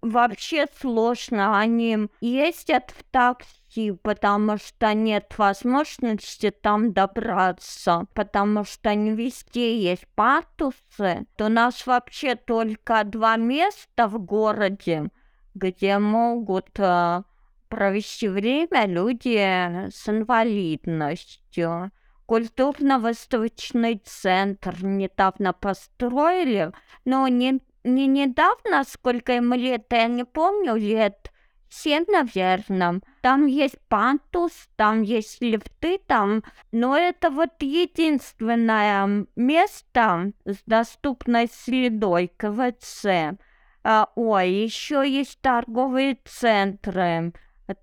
вообще 0.00 0.66
сложно, 0.80 1.58
они 1.58 2.08
ездят 2.20 2.92
в 2.96 3.02
такси, 3.10 3.92
потому 3.92 4.56
что 4.56 4.94
нет 4.94 5.34
возможности 5.36 6.50
там 6.50 6.92
добраться, 6.92 8.06
потому 8.14 8.64
что 8.64 8.94
не 8.94 9.10
везде 9.10 9.78
есть 9.78 10.06
пандусы. 10.14 11.26
У 11.38 11.48
нас 11.48 11.86
вообще 11.86 12.34
только 12.34 13.04
два 13.04 13.36
места 13.36 14.08
в 14.08 14.18
городе, 14.18 15.10
где 15.54 15.98
могут 15.98 16.70
э, 16.78 17.22
провести 17.68 18.28
время 18.28 18.86
люди 18.86 19.88
с 19.90 20.08
инвалидностью. 20.08 21.90
Культурно-выставочный 22.26 24.00
центр 24.04 24.76
недавно 24.84 25.52
построили, 25.52 26.72
но 27.04 27.26
не 27.26 27.60
не 27.84 28.06
недавно, 28.06 28.84
сколько 28.84 29.32
ему 29.32 29.54
лет, 29.54 29.86
я 29.90 30.06
не 30.06 30.24
помню, 30.24 30.74
лет 30.76 31.30
семь, 31.70 32.04
наверное. 32.08 33.00
Там 33.22 33.46
есть 33.46 33.78
пантус, 33.88 34.52
там 34.76 35.02
есть 35.02 35.40
лифты, 35.40 35.98
там, 36.06 36.42
но 36.72 36.96
это 36.96 37.30
вот 37.30 37.50
единственное 37.60 39.26
место 39.36 40.32
с 40.44 40.62
доступной 40.66 41.48
средой 41.48 42.32
КВЦ. 42.36 43.38
А, 43.82 44.10
ой, 44.14 44.50
еще 44.50 45.02
есть 45.08 45.40
торговые 45.40 46.18
центры, 46.24 47.32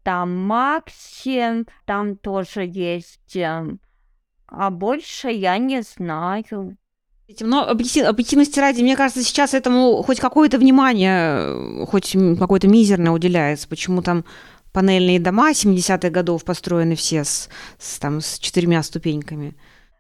там 0.04 0.36
Макси, 0.36 1.66
там 1.86 2.18
тоже 2.18 2.66
есть, 2.66 3.36
эм, 3.36 3.80
а 4.48 4.70
больше 4.70 5.30
я 5.30 5.58
не 5.58 5.82
знаю. 5.82 6.78
Но 7.42 7.68
объективности 7.68 8.60
ради, 8.60 8.82
мне 8.82 8.96
кажется, 8.96 9.22
сейчас 9.22 9.54
этому 9.54 10.02
хоть 10.02 10.20
какое-то 10.20 10.58
внимание, 10.58 11.86
хоть 11.86 12.16
какое-то 12.40 12.70
мизерное 12.70 13.12
уделяется. 13.12 13.68
Почему 13.68 14.02
там 14.02 14.24
панельные 14.72 15.20
дома 15.20 15.52
70-х 15.52 16.10
годов 16.10 16.46
построены 16.46 16.96
все 16.96 17.26
с, 17.26 17.50
с, 17.80 18.00
там, 18.00 18.22
с 18.22 18.40
четырьмя 18.40 18.82
ступеньками? 18.82 19.56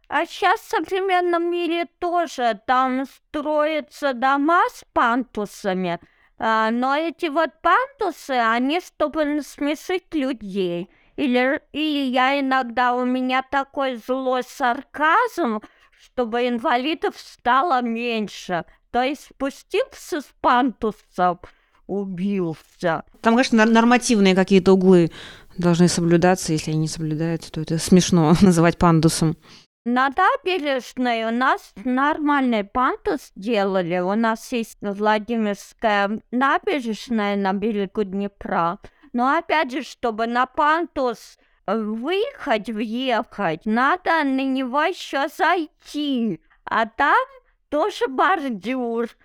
А 0.07 0.25
сейчас 0.25 0.62
в 0.62 0.69
современном 0.69 1.51
мире 1.51 1.88
тоже 2.00 2.62
там 2.65 3.05
строятся 3.05 4.13
дома 4.13 4.62
с 4.74 4.86
пантусами, 4.93 6.00
а, 6.39 6.72
но 6.72 6.96
эти 6.96 7.25
вот 7.25 7.50
пантусы, 7.62 8.31
они 8.31 8.79
чтобы 8.79 9.25
насмешить 9.25 10.13
людей. 10.13 10.89
Или, 11.17 11.62
или 11.73 12.06
я 12.06 12.39
иногда, 12.39 12.93
у 12.93 13.04
меня 13.04 13.41
такой 13.41 13.95
злой 13.95 14.43
сарказм, 14.43 15.60
чтобы 15.99 16.47
инвалидов 16.47 17.15
стало 17.17 17.81
меньше. 17.81 18.65
То 18.91 19.01
есть 19.03 19.29
спустился 19.31 20.21
с 20.21 20.29
пантуса, 20.41 21.39
убился. 21.88 23.03
Там, 23.21 23.33
конечно, 23.33 23.65
нормативные 23.65 24.36
какие-то 24.36 24.73
углы 24.73 25.12
должны 25.57 25.88
соблюдаться. 25.88 26.53
Если 26.53 26.71
они 26.71 26.81
не 26.81 26.88
соблюдаются, 26.88 27.51
то 27.51 27.62
это 27.62 27.77
смешно 27.77 28.33
называть 28.41 28.77
пандусом. 28.77 29.38
На 29.86 30.10
набережной 30.10 31.23
у 31.23 31.31
нас 31.31 31.73
нормальный 31.86 32.65
пандус 32.65 33.31
делали. 33.36 33.99
У 33.99 34.15
нас 34.15 34.51
есть 34.51 34.77
Владимирская 34.81 36.19
набережная 36.31 37.38
на 37.38 37.53
берегу 37.53 38.03
Днепра. 38.03 38.79
Но 39.13 39.38
опять 39.38 39.71
же, 39.71 39.83
чтобы 39.83 40.27
на 40.27 40.45
пандус 40.45 41.38
выехать, 41.67 42.69
въехать, 42.69 43.65
надо 43.65 44.23
на 44.23 44.43
него 44.43 44.82
еще 44.84 45.27
зайти, 45.27 46.39
а 46.63 46.86
там 46.86 47.25
тоже 47.69 48.08
бордюр. 48.08 49.10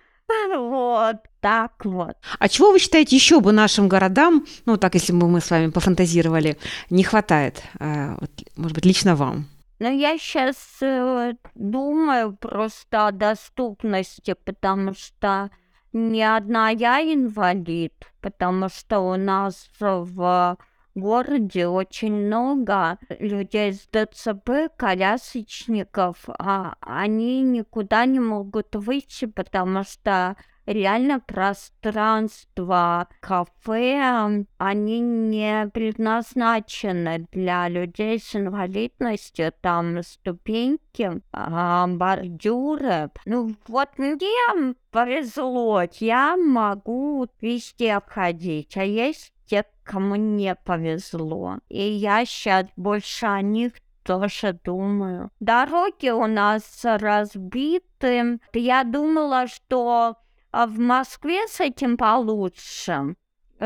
Вот 0.55 1.17
так 1.41 1.85
вот. 1.85 2.15
А 2.39 2.47
чего 2.47 2.71
вы 2.71 2.79
считаете 2.79 3.15
еще 3.15 3.41
бы 3.41 3.51
нашим 3.51 3.89
городам, 3.89 4.45
ну 4.65 4.77
так, 4.77 4.95
если 4.95 5.11
бы 5.11 5.27
мы 5.27 5.41
с 5.41 5.51
вами 5.51 5.69
пофантазировали, 5.69 6.57
не 6.89 7.03
хватает, 7.03 7.61
э, 7.79 8.15
вот, 8.19 8.31
может 8.55 8.73
быть, 8.73 8.85
лично 8.85 9.15
вам? 9.15 9.47
Ну, 9.79 9.91
я 9.91 10.17
сейчас 10.17 10.55
э, 10.81 11.33
думаю 11.55 12.37
просто 12.37 13.07
о 13.07 13.11
доступности, 13.11 14.33
потому 14.45 14.93
что 14.93 15.51
не 15.91 16.23
одна 16.23 16.69
я 16.69 17.01
инвалид, 17.01 17.93
потому 18.21 18.69
что 18.69 19.01
у 19.01 19.17
нас 19.17 19.69
в 19.79 20.57
городе 20.95 21.67
очень 21.67 22.13
много 22.13 22.97
людей 23.19 23.73
с 23.73 23.87
ДЦП, 23.91 24.69
колясочников, 24.77 26.25
а 26.27 26.75
они 26.81 27.41
никуда 27.41 28.05
не 28.05 28.19
могут 28.19 28.75
выйти, 28.75 29.25
потому 29.25 29.83
что 29.83 30.35
реально 30.65 31.19
пространство 31.19 33.07
кафе, 33.19 34.45
они 34.57 34.99
не 34.99 35.69
предназначены 35.73 37.27
для 37.31 37.67
людей 37.69 38.19
с 38.19 38.35
инвалидностью, 38.35 39.53
там 39.61 40.01
ступеньки, 40.03 41.21
а, 41.31 41.87
бордюры. 41.87 43.11
Ну 43.25 43.55
вот 43.67 43.89
мне 43.97 44.75
повезло, 44.91 45.83
я 45.99 46.37
могу 46.37 47.27
везде 47.41 47.93
обходить, 47.93 48.77
а 48.77 48.83
есть 48.83 49.32
те, 49.45 49.65
кому 49.83 50.15
не 50.15 50.55
повезло. 50.55 51.59
И 51.69 51.81
я 51.81 52.25
сейчас 52.25 52.67
больше 52.75 53.25
о 53.25 53.41
них 53.41 53.73
тоже 54.03 54.59
думаю. 54.63 55.31
Дороги 55.39 56.09
у 56.09 56.27
нас 56.27 56.81
разбиты. 56.83 58.39
Я 58.53 58.83
думала, 58.83 59.47
что 59.47 60.17
а, 60.51 60.67
в 60.67 60.77
Москве 60.77 61.47
с 61.47 61.59
этим 61.59 61.97
получше. 61.97 63.15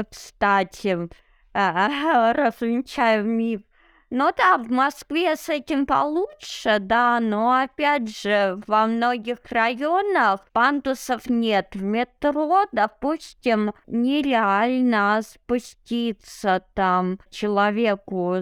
Кстати, 0.10 0.98
развенчаю 1.54 3.26
миф. 3.26 3.62
Ну 4.10 4.32
да, 4.38 4.58
в 4.58 4.72
Москве 4.72 5.36
с 5.36 5.50
этим 5.50 5.86
получше, 5.86 6.78
да, 6.80 7.20
но 7.20 7.52
опять 7.52 8.10
же, 8.10 8.58
во 8.66 8.88
многих 8.88 9.40
районах 9.50 10.48
пандусов 10.54 11.30
нет. 11.30 11.76
В 11.76 11.84
метро, 11.84 12.68
допустим, 12.72 13.74
нереально 13.86 15.20
спуститься 15.24 16.64
там 16.74 17.20
человеку 17.30 18.38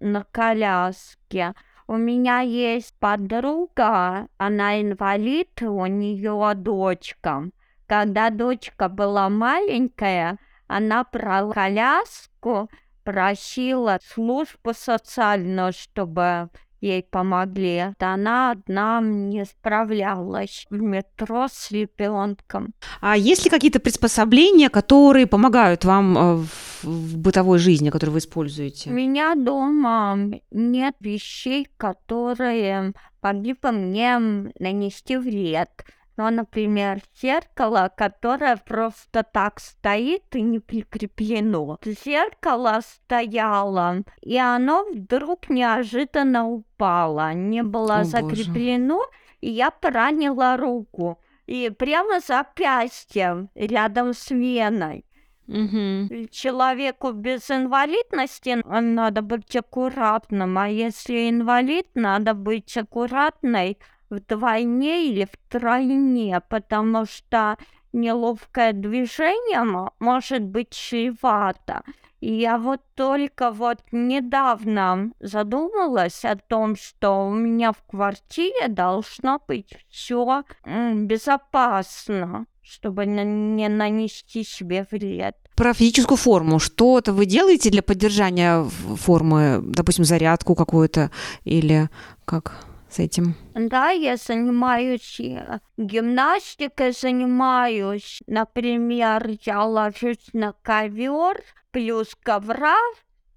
на 0.00 0.24
коляске. 0.24 1.52
У 1.86 1.96
меня 1.96 2.40
есть 2.40 2.94
подруга, 2.98 4.28
она 4.38 4.80
инвалид, 4.80 5.60
у 5.60 5.84
нее 5.84 6.52
дочка. 6.54 7.50
Когда 7.86 8.30
дочка 8.30 8.88
была 8.88 9.28
маленькая, 9.28 10.38
она 10.66 11.04
брала 11.04 11.52
коляску, 11.52 12.70
просила 13.08 13.98
службу 14.14 14.74
социальную, 14.74 15.72
чтобы 15.72 16.50
ей 16.82 17.02
помогли. 17.02 17.94
Она 17.98 18.50
одна 18.50 19.00
не 19.00 19.46
справлялась 19.46 20.66
в 20.68 20.74
метро 20.74 21.48
с 21.50 21.70
ребенком. 21.70 22.74
А 23.00 23.16
есть 23.16 23.44
ли 23.44 23.50
какие-то 23.50 23.80
приспособления, 23.80 24.68
которые 24.68 25.26
помогают 25.26 25.86
вам 25.86 26.18
э, 26.18 26.34
в, 26.36 26.84
в 26.84 27.16
бытовой 27.16 27.58
жизни, 27.58 27.88
которые 27.88 28.12
вы 28.12 28.18
используете? 28.18 28.90
У 28.90 28.92
меня 28.92 29.34
дома 29.34 30.18
нет 30.50 30.94
вещей, 31.00 31.66
которые 31.78 32.92
могли 33.22 33.54
бы 33.54 33.72
мне 33.72 34.18
нанести 34.58 35.16
вред. 35.16 35.70
Ну, 36.18 36.28
например, 36.30 37.00
зеркало, 37.22 37.92
которое 37.96 38.56
просто 38.56 39.22
так 39.22 39.60
стоит 39.60 40.24
и 40.34 40.42
не 40.42 40.58
прикреплено. 40.58 41.78
Зеркало 41.84 42.80
стояло, 42.82 44.02
и 44.20 44.36
оно 44.36 44.84
вдруг 44.92 45.48
неожиданно 45.48 46.48
упало. 46.48 47.34
Не 47.34 47.62
было 47.62 48.00
О, 48.00 48.04
закреплено, 48.04 48.96
боже. 48.96 49.08
и 49.40 49.50
я 49.50 49.70
поранила 49.70 50.56
руку. 50.56 51.20
И 51.46 51.70
прямо 51.70 52.18
запястьем, 52.18 53.48
рядом 53.54 54.12
с 54.12 54.32
веной. 54.32 55.04
Угу. 55.46 56.26
Человеку 56.32 57.12
без 57.12 57.48
инвалидности 57.48 58.60
надо 58.64 59.22
быть 59.22 59.54
аккуратным, 59.54 60.58
а 60.58 60.68
если 60.68 61.30
инвалид, 61.30 61.86
надо 61.94 62.34
быть 62.34 62.76
аккуратной 62.76 63.78
вдвойне 64.10 65.06
или 65.06 65.26
втройне, 65.30 66.40
потому 66.48 67.06
что 67.06 67.56
неловкое 67.92 68.72
движение 68.72 69.90
может 69.98 70.42
быть 70.42 70.70
чревато. 70.70 71.82
Я 72.20 72.58
вот 72.58 72.80
только 72.96 73.52
вот 73.52 73.78
недавно 73.92 75.12
задумалась 75.20 76.24
о 76.24 76.34
том, 76.36 76.74
что 76.74 77.28
у 77.28 77.30
меня 77.30 77.70
в 77.72 77.82
квартире 77.86 78.66
должно 78.68 79.40
быть 79.46 79.72
все 79.88 80.42
безопасно, 80.66 82.46
чтобы 82.60 83.06
не 83.06 83.68
нанести 83.68 84.42
себе 84.42 84.84
вред. 84.90 85.36
Про 85.54 85.74
физическую 85.74 86.18
форму. 86.18 86.58
Что-то 86.58 87.12
вы 87.12 87.24
делаете 87.24 87.70
для 87.70 87.82
поддержания 87.82 88.64
формы, 88.64 89.60
допустим, 89.62 90.04
зарядку 90.04 90.54
какую-то 90.56 91.10
или 91.44 91.88
как? 92.24 92.67
С 92.88 92.98
этим? 92.98 93.34
Да, 93.54 93.90
я 93.90 94.16
занимаюсь 94.16 95.20
э, 95.20 95.60
гимнастикой, 95.76 96.92
занимаюсь. 96.92 98.20
Например, 98.26 99.28
я 99.44 99.64
ложусь 99.64 100.28
на 100.32 100.52
ковер, 100.62 101.42
плюс 101.70 102.14
ковра, 102.22 102.78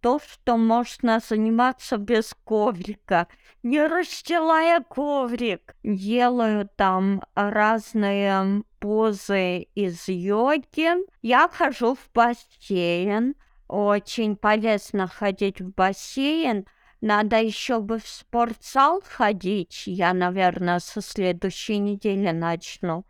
то, 0.01 0.19
что 0.19 0.57
можно 0.57 1.19
заниматься 1.19 1.97
без 1.97 2.33
коврика, 2.43 3.27
не 3.63 3.85
расстилая 3.85 4.81
коврик. 4.81 5.75
Делаю 5.83 6.67
там 6.75 7.21
разные 7.35 8.63
позы 8.79 9.67
из 9.75 10.07
йоги. 10.07 11.05
Я 11.21 11.47
хожу 11.47 11.95
в 11.95 12.09
бассейн. 12.13 13.35
Очень 13.67 14.35
полезно 14.35 15.07
ходить 15.07 15.61
в 15.61 15.73
бассейн, 15.73 16.65
надо 17.01 17.41
еще 17.41 17.79
бы 17.79 17.97
в 17.97 18.07
спортзал 18.07 19.01
ходить. 19.03 19.83
Я, 19.87 20.13
наверное, 20.13 20.79
со 20.79 21.01
следующей 21.01 21.79
недели 21.79 22.29
начну. 22.29 23.05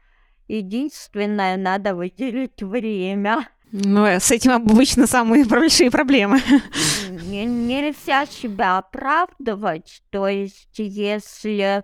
Единственное, 0.47 1.57
надо 1.57 1.93
выделить 1.93 2.63
время. 2.63 3.47
Ну, 3.71 4.05
э, 4.05 4.19
с 4.19 4.31
этим 4.31 4.51
обычно 4.51 5.07
самые 5.07 5.45
большие 5.45 5.91
проблемы. 5.91 6.41
Нельзя 7.09 8.25
себя 8.25 8.77
оправдывать. 8.77 10.01
То 10.09 10.27
есть, 10.27 10.77
если 10.77 11.83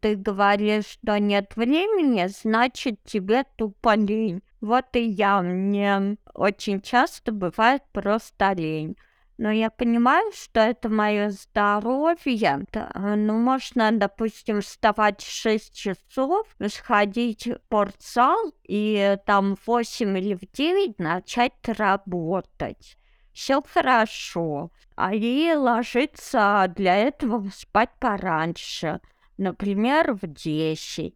ты 0.00 0.16
говоришь, 0.16 0.86
что 0.86 1.18
нет 1.18 1.56
времени, 1.56 2.26
значит, 2.26 3.02
тебе 3.04 3.44
тупо 3.56 3.96
лень. 3.96 4.42
Вот 4.60 4.84
и 4.94 5.02
я, 5.02 5.42
мне 5.42 6.16
очень 6.34 6.80
часто 6.80 7.32
бывает 7.32 7.82
просто 7.92 8.52
лень 8.52 8.96
но 9.36 9.50
я 9.50 9.70
понимаю, 9.70 10.30
что 10.32 10.60
это 10.60 10.88
мое 10.88 11.30
здоровье. 11.30 12.64
Ну, 12.94 13.38
можно, 13.38 13.90
допустим, 13.92 14.60
вставать 14.60 15.22
в 15.22 15.30
6 15.30 15.74
часов, 15.74 16.46
сходить 16.68 17.46
в 17.46 17.56
спортзал 17.66 18.52
и 18.62 19.16
там 19.26 19.56
в 19.56 19.66
8 19.66 20.18
или 20.18 20.34
в 20.34 20.50
9 20.52 20.98
начать 20.98 21.52
работать. 21.66 22.96
Все 23.32 23.62
хорошо. 23.62 24.70
А 24.94 25.12
и 25.12 25.52
ложиться 25.52 26.72
для 26.76 26.94
этого 26.96 27.50
спать 27.52 27.90
пораньше, 27.98 29.00
например, 29.36 30.12
в 30.14 30.26
10. 30.26 31.14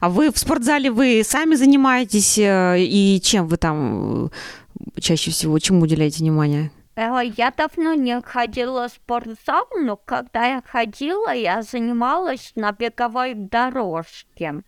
А 0.00 0.08
вы 0.08 0.32
в 0.32 0.38
спортзале 0.38 0.90
вы 0.90 1.22
сами 1.24 1.54
занимаетесь 1.56 2.38
э, 2.38 2.80
и 2.80 3.20
чем 3.22 3.46
вы 3.46 3.56
там 3.56 4.26
э, 4.26 5.00
чаще 5.00 5.30
всего 5.30 5.58
чему 5.58 5.82
уделяете 5.82 6.20
внимание? 6.20 6.70
Э, 6.98 7.20
я 7.36 7.52
давно 7.52 7.94
не 7.94 8.20
ходила 8.22 8.88
в 8.88 8.92
спортзал, 8.92 9.68
но 9.80 9.96
когда 9.96 10.46
я 10.46 10.62
ходила, 10.66 11.32
я 11.32 11.62
занималась 11.62 12.52
на 12.56 12.72
беговой 12.72 13.34
дорожке. 13.34 14.64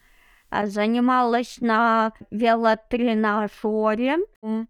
А 0.48 0.66
занималась 0.66 1.56
на 1.60 2.12
велотренажере, 2.30 4.18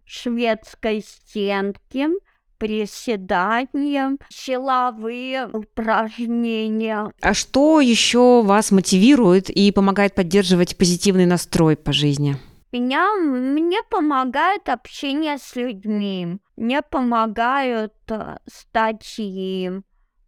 шведской 0.07 1.03
стенке, 1.03 2.09
приседания, 2.57 4.17
силовые 4.31 5.49
упражнения. 5.53 7.13
А 7.21 7.35
что 7.35 7.81
еще 7.81 8.43
вас 8.43 8.71
мотивирует 8.71 9.51
и 9.51 9.71
помогает 9.71 10.15
поддерживать 10.15 10.79
позитивный 10.79 11.27
настрой 11.27 11.77
по 11.77 11.93
жизни? 11.93 12.37
Меня, 12.73 13.17
мне 13.17 13.83
помогает 13.83 14.69
общение 14.69 15.39
с 15.39 15.57
людьми, 15.57 16.39
мне 16.61 16.83
помогают 16.83 17.95
э, 18.11 18.37
статьи. 18.47 19.71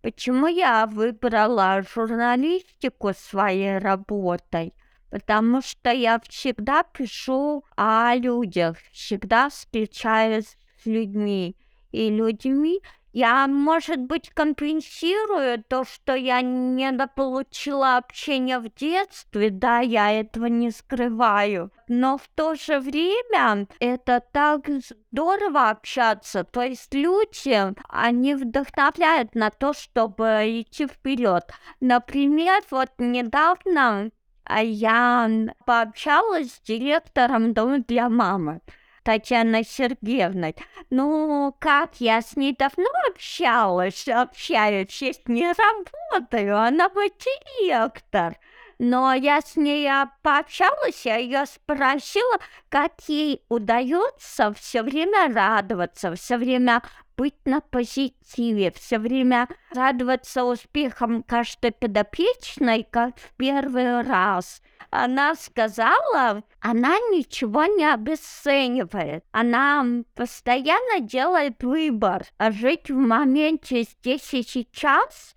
Почему 0.01 0.47
я 0.47 0.87
выбрала 0.87 1.83
журналистику 1.83 3.13
своей 3.15 3.77
работой? 3.77 4.73
Потому 5.11 5.61
что 5.61 5.91
я 5.91 6.19
всегда 6.27 6.85
пишу 6.85 7.65
о 7.77 8.15
людях, 8.15 8.79
всегда 8.93 9.51
встречаюсь 9.51 10.57
с 10.83 10.87
людьми. 10.87 11.55
И 11.91 12.09
людьми 12.09 12.81
я, 13.13 13.47
может 13.47 14.01
быть, 14.01 14.31
компенсирую 14.31 15.63
то, 15.63 15.85
что 15.85 16.15
я 16.15 16.41
не 16.41 16.91
получила 17.15 17.99
общения 17.99 18.59
в 18.59 18.75
детстве, 18.75 19.51
да, 19.51 19.81
я 19.81 20.11
этого 20.11 20.47
не 20.47 20.71
скрываю. 20.71 21.71
Но 21.95 22.17
в 22.17 22.27
то 22.35 22.55
же 22.55 22.81
время 22.81 23.67
это 23.79 24.23
так 24.33 24.67
здорово 25.11 25.69
общаться. 25.69 26.43
То 26.43 26.63
есть 26.63 26.95
люди, 26.95 27.75
они 27.87 28.35
вдохновляют 28.35 29.35
на 29.35 29.51
то, 29.51 29.75
чтобы 29.75 30.25
идти 30.63 30.87
вперед. 30.87 31.45
Например, 31.81 32.63
вот 32.71 32.89
недавно 32.97 34.11
я 34.49 35.31
пообщалась 35.67 36.55
с 36.55 36.61
директором 36.61 37.53
дома 37.53 37.81
для 37.81 38.09
мамы. 38.09 38.63
Татьяной 39.03 39.65
Сергеевной. 39.65 40.57
Ну, 40.89 41.55
как 41.59 41.97
я 41.99 42.23
с 42.23 42.37
ней 42.37 42.57
давно 42.57 42.89
общалась, 43.11 44.09
общаюсь, 44.09 45.03
есть 45.03 45.29
не 45.29 45.53
работаю, 45.53 46.59
она 46.59 46.89
мой 46.89 47.13
директор. 47.59 48.39
Но 48.79 49.13
я 49.13 49.41
с 49.41 49.57
ней 49.57 49.89
пообщалась, 50.23 51.05
я 51.05 51.17
ее 51.17 51.47
спросила, 51.47 52.39
как 52.69 52.93
ей 53.09 53.43
удается 53.49 54.53
все 54.55 54.83
время 54.83 55.33
радоваться, 55.33 56.15
все 56.15 56.37
время 56.37 56.83
быть 57.17 57.37
на 57.45 57.61
позитиве, 57.61 58.73
все 58.73 58.99
время 58.99 59.49
радоваться 59.73 60.45
успехам 60.45 61.23
каждой 61.23 61.73
подопечной, 61.73 62.87
как 62.91 63.19
в 63.19 63.35
первый 63.37 64.03
раз. 64.03 64.63
Она 64.91 65.35
сказала, 65.35 66.43
она 66.61 66.97
ничего 67.11 67.65
не 67.65 67.85
обесценивает. 67.85 69.25
Она 69.31 69.87
постоянно 70.15 71.01
делает 71.01 71.63
выбор, 71.63 72.25
а 72.39 72.51
жить 72.51 72.91
в 72.91 72.97
моменте 72.97 73.83
здесь 73.83 74.35
и 74.35 74.43
сейчас 74.43 75.37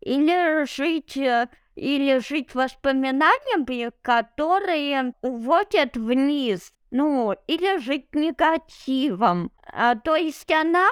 или 0.00 0.64
жить 0.64 1.16
э, 1.16 1.48
или 1.76 2.18
жить 2.18 2.54
воспоминаниями, 2.54 3.92
которые 4.02 5.12
уводят 5.22 5.96
вниз, 5.96 6.72
ну, 6.90 7.34
или 7.46 7.78
жить 7.78 8.14
негативом. 8.14 9.52
А, 9.72 9.94
то 9.94 10.16
есть 10.16 10.50
она 10.50 10.88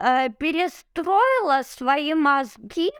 э, 0.00 0.28
перестроила 0.38 1.62
свои 1.64 2.14
мозги 2.14 2.92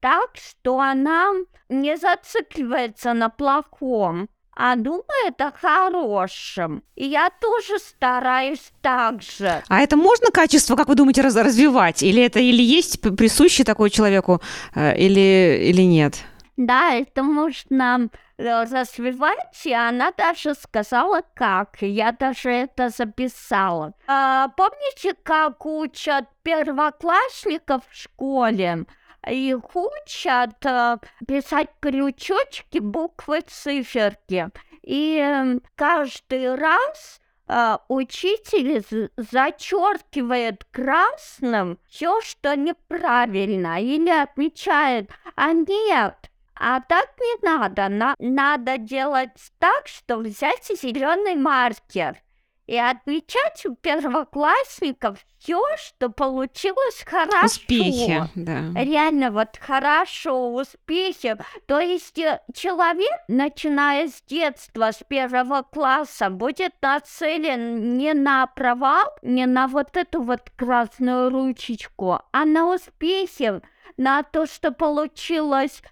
так, 0.00 0.30
что 0.34 0.80
она 0.80 1.32
не 1.68 1.96
зацикливается 1.96 3.12
на 3.12 3.28
плохом, 3.28 4.28
а 4.56 4.76
думает 4.76 5.40
о 5.40 5.50
хорошем. 5.50 6.82
И 6.94 7.06
я 7.06 7.30
тоже 7.40 7.78
стараюсь 7.78 8.72
так 8.80 9.22
же. 9.22 9.62
А 9.68 9.80
это 9.80 9.96
можно 9.96 10.30
качество, 10.30 10.76
как 10.76 10.88
вы 10.88 10.94
думаете, 10.94 11.22
раз 11.22 11.36
развивать? 11.36 12.02
Или 12.02 12.22
это 12.22 12.38
или 12.38 12.62
есть 12.62 13.00
присуще 13.00 13.64
такому 13.64 13.88
человеку, 13.88 14.40
э, 14.74 14.96
или, 14.96 15.58
или 15.70 15.82
нет? 15.82 16.24
Да, 16.56 16.94
это 16.94 17.24
можно 17.24 18.08
э, 18.38 18.64
развивать, 18.64 19.66
и 19.66 19.72
она 19.72 20.12
даже 20.12 20.54
сказала, 20.54 21.22
как. 21.34 21.78
Я 21.80 22.12
даже 22.12 22.50
это 22.50 22.90
записала. 22.90 23.94
А, 24.06 24.48
помните, 24.56 25.14
как 25.22 25.66
учат 25.66 26.28
первоклассников 26.44 27.82
в 27.90 27.94
школе? 27.94 28.86
Их 29.28 29.74
учат 29.74 30.64
а, 30.64 31.00
писать 31.26 31.70
крючочки, 31.80 32.78
буквы, 32.78 33.40
циферки. 33.40 34.50
И 34.82 35.18
э, 35.18 35.58
каждый 35.74 36.54
раз 36.54 37.20
Uh, 37.46 37.78
учитель 37.88 39.10
зачеркивает 39.18 40.64
красным 40.72 41.78
все, 41.90 42.22
что 42.22 42.56
неправильно, 42.56 43.82
или 43.82 44.08
отмечает, 44.08 45.10
а 45.36 45.52
нет, 45.52 46.30
а 46.56 46.80
так 46.80 47.08
не 47.18 47.48
надо. 47.48 47.88
На 47.88 48.14
надо 48.18 48.78
делать 48.78 49.30
так, 49.58 49.86
что 49.86 50.18
взять 50.18 50.66
зеленый 50.66 51.34
маркер 51.34 52.24
и 52.66 52.78
отмечать 52.78 53.66
у 53.66 53.74
первоклассников 53.74 55.18
все, 55.38 55.62
что 55.76 56.08
получилось 56.08 57.04
хорошо. 57.04 57.46
Успехи, 57.46 58.22
да. 58.34 58.70
Реально, 58.74 59.30
вот 59.30 59.58
хорошо, 59.60 60.54
успехи. 60.54 61.36
То 61.66 61.78
есть 61.78 62.18
э, 62.18 62.40
человек, 62.54 63.12
начиная 63.28 64.08
с 64.08 64.22
детства, 64.22 64.92
с 64.92 65.02
первого 65.06 65.62
класса, 65.62 66.30
будет 66.30 66.72
нацелен 66.80 67.98
не 67.98 68.14
на 68.14 68.46
провал, 68.46 69.12
не 69.20 69.44
на 69.44 69.68
вот 69.68 69.96
эту 69.96 70.22
вот 70.22 70.50
красную 70.56 71.28
ручечку, 71.30 72.20
а 72.32 72.44
на 72.46 72.74
успехи, 72.74 73.60
на 73.98 74.22
то, 74.22 74.46
что 74.46 74.72
получилось 74.72 75.82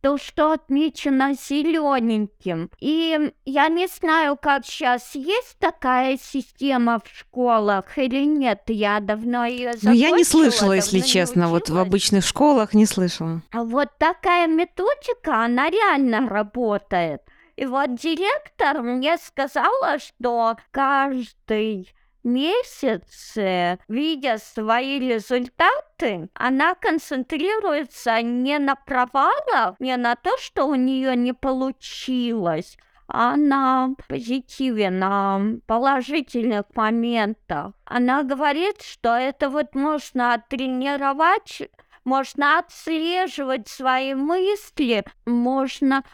то, 0.00 0.18
что 0.18 0.52
отмечено 0.52 1.34
зелененьким. 1.34 2.70
И 2.80 3.32
я 3.44 3.68
не 3.68 3.86
знаю, 3.86 4.36
как 4.36 4.64
сейчас 4.64 5.14
есть 5.14 5.58
такая 5.58 6.18
система 6.18 7.00
в 7.00 7.08
школах 7.08 7.98
или 7.98 8.24
нет. 8.24 8.62
Я 8.68 9.00
давно 9.00 9.44
ее 9.44 9.72
Ну, 9.82 9.92
я 9.92 10.10
не 10.10 10.24
слышала, 10.24 10.72
если 10.72 11.00
честно, 11.00 11.48
вот 11.48 11.68
в 11.68 11.78
обычных 11.78 12.24
школах 12.24 12.74
не 12.74 12.86
слышала. 12.86 13.42
Вот 13.52 13.88
такая 13.98 14.46
методика, 14.46 15.44
она 15.44 15.70
реально 15.70 16.28
работает. 16.28 17.22
И 17.56 17.64
вот 17.64 17.94
директор 17.94 18.82
мне 18.82 19.16
сказала, 19.16 19.98
что 19.98 20.56
каждый 20.70 21.88
месяце, 22.26 23.78
видя 23.88 24.38
свои 24.38 24.98
результаты, 24.98 26.28
она 26.34 26.74
концентрируется 26.74 28.20
не 28.20 28.58
на 28.58 28.74
провалах, 28.74 29.76
не 29.78 29.96
на 29.96 30.16
то, 30.16 30.36
что 30.38 30.66
у 30.66 30.74
нее 30.74 31.16
не 31.16 31.32
получилось, 31.32 32.76
а 33.08 33.36
на 33.36 33.94
позитиве, 34.08 34.90
на 34.90 35.40
положительных 35.66 36.64
моментах. 36.74 37.72
Она 37.84 38.24
говорит, 38.24 38.82
что 38.82 39.14
это 39.14 39.48
вот 39.48 39.74
можно 39.74 40.42
тренировать 40.48 41.62
можно 42.06 42.60
отслеживать 42.60 43.68
свои 43.68 44.14
мысли, 44.14 45.04
можно, 45.26 46.04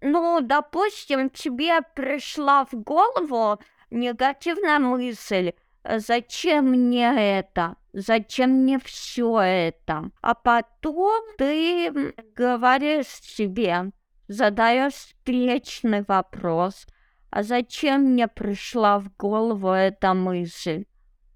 ну, 0.00 0.40
допустим, 0.40 1.28
тебе 1.28 1.80
пришла 1.94 2.64
в 2.64 2.74
голову 2.74 3.58
негативная 3.94 4.78
мысль. 4.78 5.52
Зачем 5.84 6.70
мне 6.70 7.38
это? 7.38 7.76
Зачем 7.92 8.50
мне 8.50 8.78
все 8.78 9.38
это? 9.40 10.10
А 10.20 10.34
потом 10.34 11.22
ты 11.38 12.14
говоришь 12.34 13.06
себе, 13.06 13.92
задаешь 14.28 14.94
встречный 14.94 16.02
вопрос. 16.06 16.86
А 17.30 17.42
зачем 17.42 18.12
мне 18.12 18.28
пришла 18.28 18.98
в 18.98 19.14
голову 19.16 19.70
эта 19.70 20.14
мысль? 20.14 20.86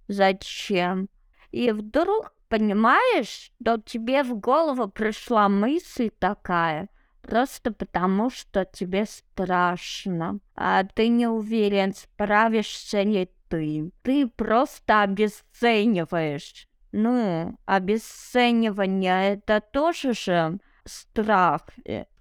Зачем? 0.07 1.09
И 1.51 1.71
вдруг 1.73 2.33
понимаешь, 2.49 3.51
что 3.61 3.79
тебе 3.79 4.23
в 4.23 4.39
голову 4.39 4.89
пришла 4.89 5.49
мысль 5.49 6.11
такая– 6.19 6.89
просто 7.29 7.73
потому, 7.73 8.31
что 8.31 8.65
тебе 8.65 9.05
страшно, 9.05 10.39
а 10.57 10.85
ты 10.85 11.09
не 11.09 11.27
уверен, 11.27 11.95
справишься 11.95 13.03
ли 13.03 13.31
ты. 13.49 13.91
Ты 14.03 14.27
просто 14.29 15.03
обесцениваешь. 15.03 16.67
Ну, 16.91 17.55
обесценивание 17.67 19.35
это 19.35 19.61
тоже 19.61 20.15
же 20.15 20.59
страх. 20.87 21.67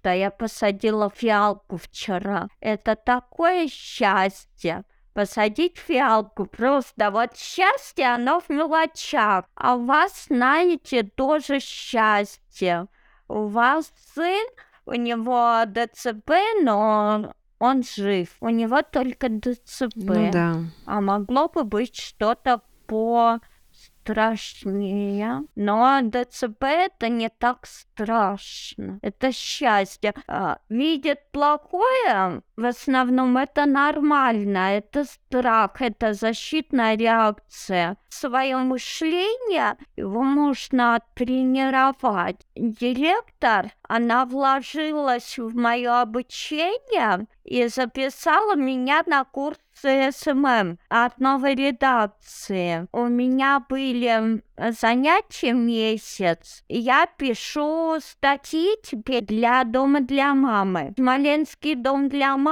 Да 0.02 0.12
я 0.12 0.30
посадила 0.30 1.10
фиалку 1.10 1.78
вчера. 1.78 2.48
Это 2.60 2.94
такое 2.94 3.66
счастье. 3.68 4.84
Посадить 5.14 5.78
фиалку 5.78 6.44
просто 6.44 7.10
вот 7.10 7.34
счастье, 7.34 8.14
оно 8.14 8.40
в 8.40 8.50
мелочах. 8.50 9.46
А 9.54 9.74
у 9.74 9.86
вас, 9.86 10.26
знаете, 10.28 11.02
тоже 11.02 11.60
счастье. 11.60 12.88
У 13.26 13.46
вас 13.46 13.90
сын 14.14 14.46
у 14.88 14.94
него 14.94 15.62
ДЦП, 15.66 16.30
но 16.62 17.34
он 17.58 17.82
жив. 17.82 18.36
У 18.40 18.48
него 18.48 18.82
только 18.82 19.28
ДЦП. 19.28 19.94
Ну 19.96 20.30
да. 20.30 20.54
А 20.86 21.00
могло 21.00 21.48
бы 21.48 21.64
быть 21.64 21.96
что-то 21.96 22.62
по 22.86 23.40
страшнее. 23.72 25.42
Но 25.54 26.00
ДЦП 26.02 26.64
это 26.64 27.08
не 27.08 27.28
так 27.28 27.66
страшно. 27.66 28.98
Это 29.02 29.32
счастье. 29.32 30.14
А, 30.26 30.58
видит 30.68 31.30
плохое, 31.32 32.42
в 32.58 32.64
основном 32.64 33.36
это 33.36 33.66
нормально. 33.66 34.78
Это 34.78 35.04
страх, 35.04 35.80
это 35.80 36.12
защитная 36.12 36.96
реакция. 36.96 37.96
Свое 38.08 38.56
мышление 38.56 39.76
его 39.96 40.24
можно 40.24 41.00
тренировать. 41.14 42.44
Директор, 42.56 43.70
она 43.82 44.24
вложилась 44.24 45.38
в 45.38 45.54
мое 45.54 46.00
обучение 46.00 47.28
и 47.44 47.68
записала 47.68 48.56
меня 48.56 49.04
на 49.06 49.22
курс 49.24 49.58
SMM 49.80 50.78
от 50.88 51.18
новой 51.20 51.54
редакции. 51.54 52.88
У 52.90 53.04
меня 53.04 53.64
были 53.68 54.42
занятия 54.72 55.52
месяц. 55.52 56.64
Я 56.68 57.06
пишу 57.06 57.98
статьи 58.00 58.74
теперь 58.82 59.24
для 59.24 59.62
дома 59.62 60.00
для 60.00 60.34
мамы. 60.34 60.94
Смоленский 60.96 61.76
дом 61.76 62.08
для 62.08 62.36
мамы 62.36 62.47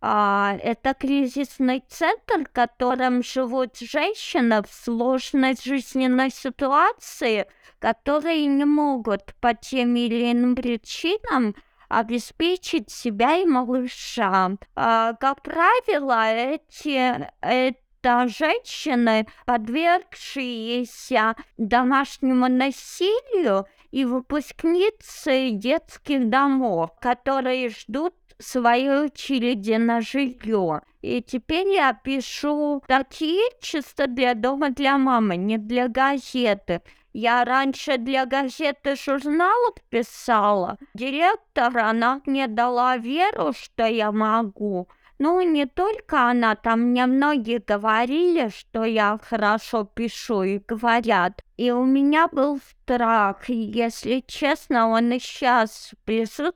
а, 0.00 0.56
это 0.62 0.94
кризисный 0.94 1.82
центр, 1.88 2.44
в 2.44 2.52
котором 2.52 3.22
живут 3.22 3.78
женщины 3.78 4.62
в 4.62 4.68
сложной 4.72 5.56
жизненной 5.60 6.30
ситуации, 6.30 7.46
которые 7.80 8.46
не 8.46 8.64
могут 8.64 9.34
по 9.40 9.54
тем 9.54 9.96
или 9.96 10.30
иным 10.30 10.54
причинам 10.54 11.54
обеспечить 11.88 12.90
себя 12.90 13.36
и 13.36 13.44
малыша. 13.44 14.52
А, 14.76 15.14
как 15.14 15.42
правило, 15.42 16.32
эти, 16.32 17.28
это 17.40 18.28
женщины, 18.28 19.26
подвергшиеся 19.46 21.34
домашнему 21.56 22.48
насилию 22.48 23.66
и 23.90 24.04
выпускницы 24.04 25.50
детских 25.50 26.28
домов, 26.28 26.90
которые 27.00 27.70
ждут 27.70 28.14
своей 28.38 28.90
очереди 28.90 29.74
на 29.74 30.00
жилье. 30.00 30.82
И 31.02 31.22
теперь 31.22 31.68
я 31.68 31.92
пишу 31.92 32.82
такие 32.86 33.42
чисто 33.60 34.06
для 34.06 34.34
дома 34.34 34.70
для 34.70 34.98
мамы, 34.98 35.36
не 35.36 35.58
для 35.58 35.88
газеты. 35.88 36.82
Я 37.12 37.44
раньше 37.44 37.98
для 37.98 38.26
газеты 38.26 38.94
журналов 38.96 39.74
писала. 39.88 40.76
Директор, 40.94 41.76
она 41.78 42.20
мне 42.26 42.46
дала 42.46 42.96
веру, 42.96 43.52
что 43.52 43.86
я 43.86 44.12
могу. 44.12 44.88
Ну, 45.18 45.40
не 45.40 45.66
только 45.66 46.30
она, 46.30 46.54
там 46.54 46.80
мне 46.80 47.06
многие 47.06 47.58
говорили, 47.58 48.50
что 48.50 48.84
я 48.84 49.18
хорошо 49.20 49.82
пишу 49.82 50.44
и 50.44 50.58
говорят. 50.58 51.42
И 51.56 51.72
у 51.72 51.84
меня 51.84 52.28
был 52.28 52.60
страх, 52.60 53.48
если 53.48 54.22
честно, 54.24 54.88
он 54.88 55.10
и 55.10 55.18
сейчас 55.18 55.90
присутствует, 56.04 56.54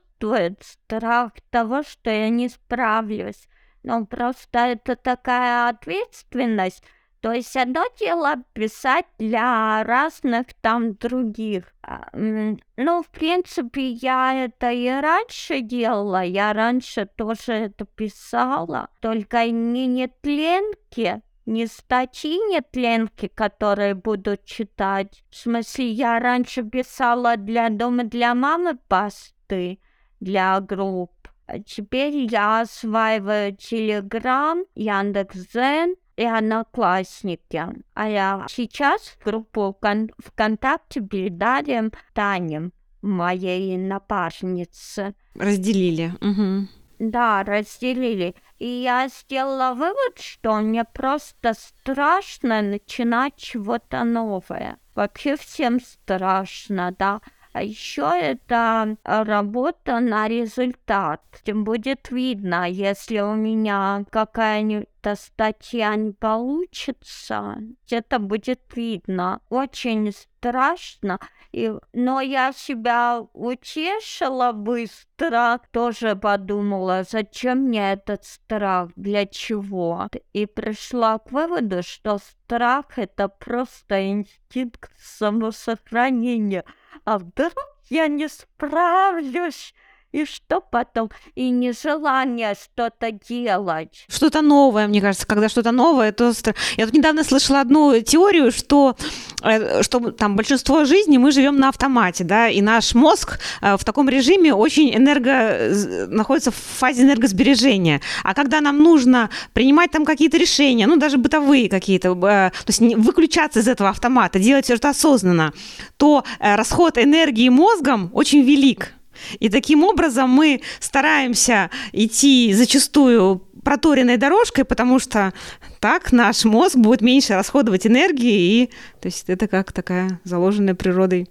страх 0.61 1.33
того, 1.49 1.83
что 1.83 2.09
я 2.09 2.29
не 2.29 2.49
справлюсь. 2.49 3.47
Но 3.83 4.05
просто 4.05 4.59
это 4.59 4.95
такая 4.95 5.69
ответственность, 5.69 6.83
то 7.23 7.31
есть 7.31 7.55
одно 7.55 7.85
дело 7.97 8.35
писать 8.51 9.05
для 9.17 9.81
разных 9.85 10.47
там 10.59 10.95
других. 10.95 11.73
А, 11.81 12.09
ну, 12.11 13.01
в 13.01 13.07
принципе, 13.07 13.91
я 13.91 14.43
это 14.43 14.71
и 14.71 14.89
раньше 14.89 15.61
делала, 15.61 16.21
я 16.21 16.51
раньше 16.51 17.05
тоже 17.15 17.53
это 17.53 17.85
писала, 17.85 18.89
только 18.99 19.49
не 19.49 19.87
нетленки, 19.87 21.21
не 21.45 21.67
статьи 21.67 22.35
нетленки, 22.51 23.29
которые 23.29 23.95
буду 23.95 24.35
читать. 24.43 25.23
В 25.29 25.37
смысле, 25.37 25.91
я 25.91 26.19
раньше 26.19 26.63
писала 26.63 27.37
для 27.37 27.69
дома 27.69 28.03
для 28.03 28.35
мамы 28.35 28.77
посты, 28.89 29.79
для 30.23 30.59
групп. 30.61 31.11
А 31.45 31.59
теперь 31.59 32.15
я 32.31 32.61
осваиваю 32.61 33.55
Телеграм, 33.55 34.63
Яндекс.Зен, 34.75 35.95
и 36.15 36.25
одноклассники. 36.25 37.65
А 37.93 38.09
я 38.09 38.45
сейчас 38.47 39.01
в 39.01 39.23
группу 39.25 39.75
ВКонтакте 40.19 41.01
передали 41.01 41.91
Тане, 42.13 42.71
моей 43.01 43.77
напарнице. 43.77 45.15
Разделили. 45.35 46.13
Угу. 46.21 46.67
Да, 46.99 47.43
разделили. 47.43 48.35
И 48.59 48.67
я 48.67 49.07
сделала 49.07 49.73
вывод, 49.73 50.19
что 50.19 50.55
мне 50.57 50.85
просто 50.85 51.53
страшно 51.53 52.61
начинать 52.61 53.35
чего-то 53.35 54.03
новое. 54.03 54.77
Вообще 54.95 55.35
всем 55.35 55.79
страшно, 55.81 56.95
да. 56.97 57.21
А 57.53 57.61
еще 57.61 58.11
это 58.19 58.97
работа 59.03 59.99
на 59.99 60.27
результат. 60.27 61.21
Будет 61.45 62.09
видно, 62.09 62.67
если 62.67 63.19
у 63.19 63.35
меня 63.35 64.05
какая-нибудь 64.09 64.87
статья 65.15 65.95
не 65.95 66.13
получится, 66.13 67.57
это 67.91 68.17
будет 68.17 68.61
видно. 68.75 69.39
Очень 69.49 70.11
страшно, 70.11 71.19
и, 71.51 71.71
но 71.93 72.21
я 72.21 72.51
себя 72.53 73.21
утешила 73.33 74.51
быстро, 74.51 75.61
тоже 75.71 76.15
подумала, 76.15 77.03
зачем 77.07 77.67
мне 77.67 77.93
этот 77.93 78.25
страх, 78.25 78.89
для 78.95 79.27
чего. 79.27 80.07
И 80.33 80.47
пришла 80.47 81.19
к 81.19 81.31
выводу, 81.31 81.83
что 81.83 82.17
страх 82.17 82.97
это 82.97 83.27
просто 83.27 84.09
инстинкт 84.09 84.91
самосохранения 84.97 86.65
а 87.05 87.17
вдруг 87.17 87.53
я 87.89 88.07
не 88.07 88.27
справлюсь? 88.27 89.73
И 90.13 90.25
что 90.25 90.61
потом? 90.61 91.09
И 91.33 91.49
нежелание 91.49 92.53
что-то 92.53 93.11
делать. 93.11 94.05
Что-то 94.07 94.43
новое, 94.43 94.87
мне 94.87 95.01
кажется, 95.01 95.25
когда 95.25 95.49
что-то 95.49 95.71
новое, 95.71 96.11
то... 96.11 96.31
Я 96.77 96.85
тут 96.85 96.93
недавно 96.93 97.23
слышала 97.23 97.61
одну 97.61 97.99
теорию, 97.99 98.51
что, 98.51 98.95
э, 99.41 99.81
что 99.81 100.11
там 100.11 100.35
большинство 100.35 100.85
жизни 100.85 101.17
мы 101.17 101.31
живем 101.31 101.57
на 101.57 101.69
автомате, 101.69 102.23
да, 102.23 102.47
и 102.47 102.61
наш 102.61 102.93
мозг 102.93 103.39
э, 103.61 103.75
в 103.75 103.83
таком 103.83 104.07
режиме 104.07 104.53
очень 104.53 104.95
энерго... 104.95 106.07
находится 106.07 106.51
в 106.51 106.55
фазе 106.57 107.01
энергосбережения. 107.01 107.99
А 108.23 108.35
когда 108.35 108.61
нам 108.61 108.77
нужно 108.83 109.31
принимать 109.53 109.89
там 109.89 110.05
какие-то 110.05 110.37
решения, 110.37 110.85
ну, 110.85 110.97
даже 110.97 111.17
бытовые 111.17 111.69
какие-то, 111.69 112.09
э, 112.09 112.51
то 112.51 112.67
есть 112.67 112.81
выключаться 112.81 113.61
из 113.61 113.67
этого 113.67 113.89
автомата, 113.89 114.37
делать 114.37 114.69
это 114.69 114.89
осознанно, 114.89 115.53
то 115.97 116.23
расход 116.39 116.99
энергии 116.99 117.49
мозгом 117.49 118.11
очень 118.13 118.43
велик. 118.43 118.93
И 119.39 119.49
таким 119.49 119.83
образом 119.83 120.29
мы 120.29 120.61
стараемся 120.79 121.69
идти 121.91 122.53
зачастую 122.53 123.41
проторенной 123.63 124.17
дорожкой, 124.17 124.65
потому 124.65 124.99
что 124.99 125.33
так 125.79 126.11
наш 126.11 126.45
мозг 126.45 126.75
будет 126.75 127.01
меньше 127.01 127.35
расходовать 127.35 127.87
энергии, 127.87 128.63
и 128.63 128.67
то 128.99 129.07
есть 129.07 129.29
это 129.29 129.47
как 129.47 129.71
такая 129.71 130.19
заложенная 130.23 130.75
природой, 130.75 131.29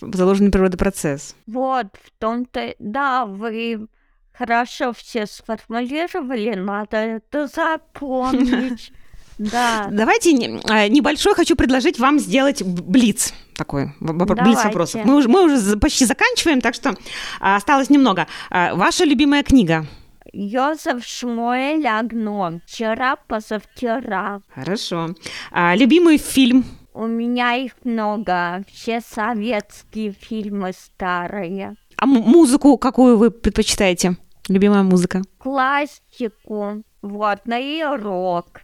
заложенный 0.00 0.50
природой 0.50 0.78
процесс. 0.78 1.36
Вот, 1.46 1.86
в 2.02 2.10
том-то, 2.18 2.74
да, 2.78 3.26
вы 3.26 3.86
хорошо 4.32 4.92
все 4.92 5.26
сформулировали, 5.26 6.54
надо 6.54 6.96
это 6.96 7.46
запомнить. 7.46 8.92
Да. 9.38 9.88
Давайте 9.90 10.60
а, 10.68 10.88
небольшой 10.88 11.34
хочу 11.34 11.56
предложить 11.56 11.98
вам 11.98 12.18
сделать 12.18 12.62
блиц 12.62 13.32
такой 13.54 13.90
блиц 14.00 14.64
вопросов. 14.64 15.04
Мы 15.04 15.16
уже, 15.16 15.28
мы 15.28 15.44
уже 15.44 15.76
почти 15.78 16.04
заканчиваем, 16.04 16.60
так 16.60 16.74
что 16.74 16.94
а, 17.40 17.56
осталось 17.56 17.90
немного. 17.90 18.26
А, 18.50 18.74
ваша 18.74 19.04
любимая 19.04 19.42
книга? 19.42 19.86
Йозеф 20.32 21.04
Шмуэль 21.04 21.86
Агнон. 21.86 22.60
Вчера, 22.66 23.16
позавчера. 23.16 24.40
Хорошо. 24.52 25.14
А, 25.52 25.76
любимый 25.76 26.18
фильм? 26.18 26.64
У 26.92 27.06
меня 27.06 27.54
их 27.54 27.72
много. 27.84 28.64
Все 28.68 29.00
советские 29.00 30.12
фильмы 30.12 30.72
старые. 30.72 31.76
А 31.96 32.06
музыку 32.06 32.76
какую 32.78 33.16
вы 33.16 33.30
предпочитаете? 33.30 34.16
Любимая 34.48 34.82
музыка? 34.82 35.22
Классику. 35.38 36.82
Вот, 37.02 37.38
ну 37.44 37.56
и 37.56 37.82
рок. 37.82 38.63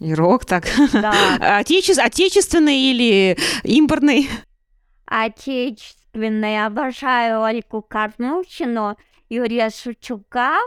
И 0.00 0.14
рок 0.14 0.44
так. 0.44 0.66
Да. 0.92 1.12
Отече... 1.58 1.92
Отечественный 1.94 2.76
или 2.76 3.36
импортный? 3.62 4.28
Отечественный. 5.06 6.64
Обожаю 6.64 7.40
Ольгу 7.40 7.82
Кормухину, 7.82 8.96
Юрия 9.28 9.70
Шучука, 9.70 10.58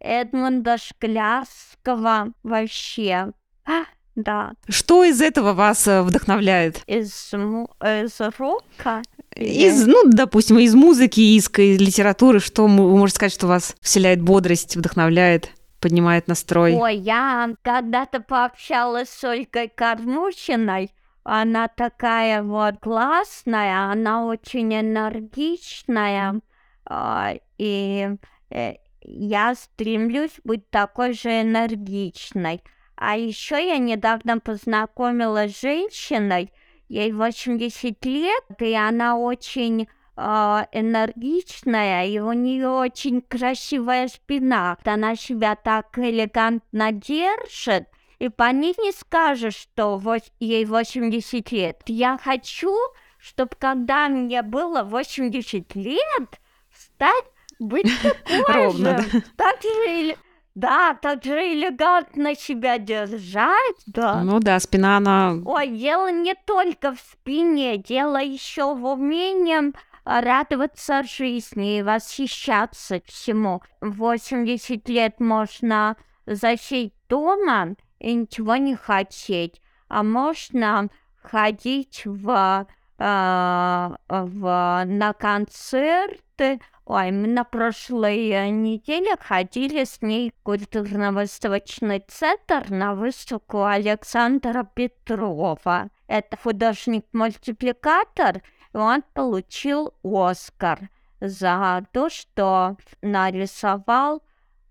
Эдмунда 0.00 0.78
Шклярского. 0.78 2.32
Вообще. 2.42 3.32
А, 3.64 3.84
да. 4.14 4.52
Что 4.68 5.04
из 5.04 5.20
этого 5.20 5.54
вас 5.54 5.86
э, 5.86 6.02
вдохновляет? 6.02 6.82
Из, 6.86 7.32
из 7.32 8.20
рока? 8.38 9.02
Из, 9.34 9.86
ну, 9.86 10.04
допустим, 10.06 10.58
из 10.58 10.74
музыки, 10.74 11.20
из, 11.20 11.48
из 11.56 11.80
литературы, 11.80 12.40
что 12.40 12.64
вы 12.66 12.68
можете 12.68 13.16
сказать, 13.16 13.32
что 13.32 13.46
вас 13.46 13.74
вселяет 13.80 14.20
бодрость, 14.20 14.76
вдохновляет? 14.76 15.50
Поднимает 15.82 16.28
настрой. 16.28 16.74
Ой, 16.74 16.96
я 16.96 17.50
когда-то 17.62 18.20
пообщалась 18.20 19.10
с 19.10 19.24
Ольгой 19.24 19.68
Кормухиной. 19.68 20.90
Она 21.24 21.68
такая 21.68 22.42
вот 22.42 22.76
классная, 22.80 23.90
она 23.90 24.24
очень 24.24 24.74
энергичная. 24.74 26.40
А, 26.84 27.34
и 27.58 28.08
э, 28.50 28.74
я 29.02 29.54
стремлюсь 29.54 30.40
быть 30.44 30.70
такой 30.70 31.12
же 31.12 31.42
энергичной. 31.42 32.62
А 32.96 33.16
еще 33.16 33.56
я 33.56 33.78
недавно 33.78 34.38
познакомилась 34.38 35.56
с 35.56 35.60
женщиной, 35.60 36.52
ей 36.88 37.12
80 37.12 38.04
лет, 38.04 38.44
и 38.60 38.74
она 38.74 39.16
очень 39.16 39.88
энергичная, 40.16 42.06
и 42.06 42.18
у 42.18 42.32
нее 42.32 42.68
очень 42.68 43.22
красивая 43.22 44.08
спина. 44.08 44.76
Она 44.84 45.16
себя 45.16 45.56
так 45.56 45.98
элегантно 45.98 46.92
держит, 46.92 47.88
и 48.18 48.28
по 48.28 48.50
ней 48.52 48.74
не 48.78 48.92
скажешь, 48.92 49.56
что 49.56 50.00
ей 50.38 50.64
80 50.64 51.50
лет. 51.52 51.82
Я 51.86 52.18
хочу, 52.22 52.76
чтобы 53.18 53.52
когда 53.58 54.08
мне 54.08 54.42
было 54.42 54.82
80 54.82 55.74
лет, 55.76 56.40
стать, 56.72 57.24
быть 57.58 57.90
такой 58.02 58.54
Ровно, 58.54 59.00
же, 59.00 59.10
да. 59.10 59.20
так 59.36 59.62
же 59.62 60.16
да, 60.54 60.94
так 61.00 61.24
же 61.24 61.54
элегантно 61.54 62.34
себя 62.34 62.76
держать, 62.76 63.82
да. 63.86 64.22
Ну 64.22 64.38
да, 64.38 64.60
спина 64.60 64.98
она... 64.98 65.36
Ой, 65.46 65.68
дело 65.68 66.12
не 66.12 66.34
только 66.34 66.94
в 66.94 67.00
спине, 67.00 67.78
дело 67.78 68.20
еще 68.22 68.74
в 68.74 68.84
умении 68.84 69.72
радоваться 70.04 71.02
жизни 71.02 71.78
и 71.78 71.82
восхищаться 71.82 73.00
всему. 73.06 73.62
В 73.80 73.96
80 73.96 74.88
лет 74.88 75.20
можно 75.20 75.96
засесть 76.26 76.94
дома 77.08 77.76
и 77.98 78.14
ничего 78.14 78.56
не 78.56 78.74
хотеть, 78.74 79.60
а 79.88 80.02
можно 80.02 80.88
ходить 81.22 82.02
в, 82.04 82.66
э, 82.98 83.88
в, 84.08 84.84
на 84.86 85.12
концерты. 85.12 86.60
Ой, 86.84 87.12
мы 87.12 87.28
на 87.28 87.44
прошлой 87.44 88.50
неделе 88.50 89.14
ходили 89.20 89.84
с 89.84 90.02
ней 90.02 90.30
в 90.30 90.42
культурно-восточный 90.42 92.04
центр 92.08 92.68
на 92.70 92.96
выставку 92.96 93.64
Александра 93.64 94.64
Петрова. 94.64 95.90
Это 96.08 96.36
художник-мультипликатор, 96.36 98.42
он 98.72 99.02
получил 99.14 99.94
Оскар 100.02 100.90
за 101.20 101.86
то, 101.92 102.08
что 102.08 102.76
нарисовал 103.00 104.22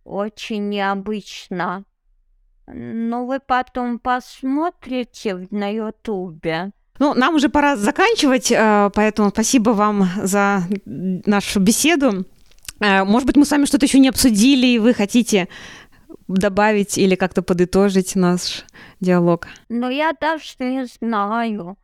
очень 0.03 0.69
необычно. 0.69 1.85
Ну, 2.67 3.25
вы 3.25 3.39
потом 3.39 3.99
посмотрите 3.99 5.47
на 5.51 5.69
Ютубе. 5.69 6.71
Ну, 6.99 7.13
нам 7.13 7.35
уже 7.35 7.49
пора 7.49 7.75
заканчивать, 7.75 8.51
э, 8.51 8.89
поэтому 8.93 9.29
спасибо 9.29 9.71
вам 9.71 10.07
за 10.21 10.63
нашу 10.85 11.59
беседу. 11.59 12.25
Э, 12.79 13.03
может 13.03 13.25
быть, 13.25 13.37
мы 13.37 13.45
с 13.45 13.51
вами 13.51 13.65
что-то 13.65 13.85
еще 13.85 13.99
не 13.99 14.09
обсудили, 14.09 14.67
и 14.67 14.79
вы 14.79 14.93
хотите 14.93 15.47
добавить 16.27 16.97
или 16.97 17.15
как-то 17.15 17.41
подытожить 17.41 18.15
наш 18.15 18.65
диалог? 18.99 19.47
Ну, 19.69 19.89
я 19.89 20.13
даже 20.19 20.53
не 20.59 20.85
знаю 20.85 21.77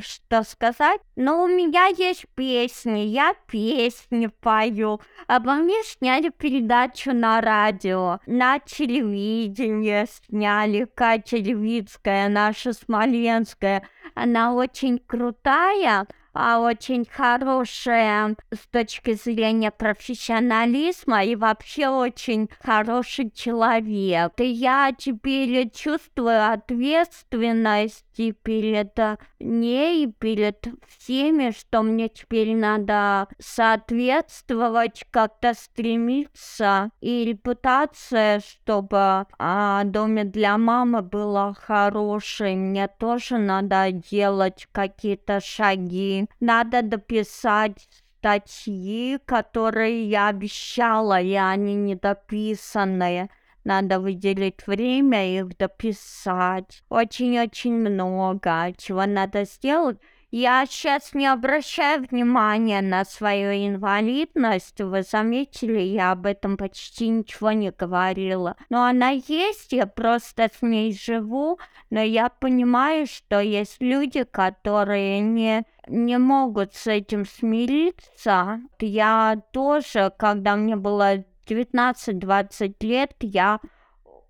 что 0.00 0.42
сказать, 0.42 1.00
но 1.14 1.42
у 1.42 1.46
меня 1.46 1.86
есть 1.86 2.26
песни, 2.34 3.00
я 3.00 3.34
песни 3.46 4.28
пою. 4.40 5.00
Обо 5.26 5.54
мне 5.54 5.82
сняли 5.84 6.30
передачу 6.30 7.12
на 7.12 7.40
радио, 7.40 8.20
на 8.26 8.58
телевидении 8.58 10.06
сняли, 10.06 10.86
Катя 10.94 11.36
Левицкая, 11.36 12.28
наша 12.28 12.72
Смоленская. 12.72 13.86
Она 14.14 14.54
очень 14.54 14.98
крутая, 14.98 16.06
а, 16.36 16.60
очень 16.60 17.06
хорошая 17.06 18.36
с 18.52 18.66
точки 18.70 19.14
зрения 19.14 19.70
профессионализма 19.70 21.24
и 21.24 21.34
вообще 21.34 21.88
очень 21.88 22.50
хороший 22.60 23.30
человек. 23.30 24.32
И 24.38 24.46
я 24.46 24.92
теперь 24.96 25.70
чувствую 25.70 26.52
ответственность 26.52 28.04
и 28.16 28.32
перед 28.32 28.98
ней, 29.40 30.12
перед 30.12 30.66
всеми, 30.86 31.50
что 31.50 31.82
мне 31.82 32.08
теперь 32.08 32.54
надо 32.54 33.28
соответствовать, 33.38 35.04
как-то 35.10 35.54
стремиться. 35.54 36.90
И 37.00 37.24
репутация, 37.24 38.40
чтобы 38.40 39.26
а, 39.38 39.84
доме 39.84 40.24
для 40.24 40.58
мамы 40.58 41.02
была 41.02 41.54
хорошей, 41.54 42.54
мне 42.54 42.88
тоже 42.88 43.38
надо 43.38 43.90
делать 43.92 44.68
какие-то 44.72 45.40
шаги. 45.40 46.25
Надо 46.40 46.82
дописать 46.82 47.88
статьи, 48.18 49.18
которые 49.24 50.08
я 50.08 50.28
обещала, 50.28 51.20
и 51.20 51.34
они 51.34 51.74
недописанные. 51.74 53.30
Надо 53.64 53.98
выделить 53.98 54.66
время 54.66 55.40
их 55.40 55.56
дописать. 55.56 56.82
Очень-очень 56.88 57.74
много 57.74 58.72
чего 58.76 59.06
надо 59.06 59.44
сделать. 59.44 59.98
Я 60.32 60.66
сейчас 60.66 61.14
не 61.14 61.26
обращаю 61.28 62.04
внимания 62.04 62.80
на 62.80 63.04
свою 63.04 63.52
инвалидность. 63.52 64.80
Вы 64.80 65.02
заметили, 65.02 65.78
я 65.78 66.12
об 66.12 66.26
этом 66.26 66.56
почти 66.56 67.08
ничего 67.08 67.52
не 67.52 67.70
говорила. 67.70 68.56
Но 68.68 68.84
она 68.84 69.10
есть, 69.10 69.72
я 69.72 69.86
просто 69.86 70.50
с 70.52 70.62
ней 70.62 70.92
живу. 70.92 71.58
Но 71.90 72.00
я 72.00 72.28
понимаю, 72.28 73.06
что 73.06 73.40
есть 73.40 73.80
люди, 73.80 74.24
которые 74.24 75.20
не 75.20 75.64
не 75.88 76.18
могут 76.18 76.74
с 76.74 76.86
этим 76.86 77.24
смириться. 77.24 78.60
Я 78.80 79.42
тоже, 79.52 80.12
когда 80.18 80.56
мне 80.56 80.76
было 80.76 81.24
19-20 81.48 82.74
лет, 82.80 83.14
я 83.20 83.60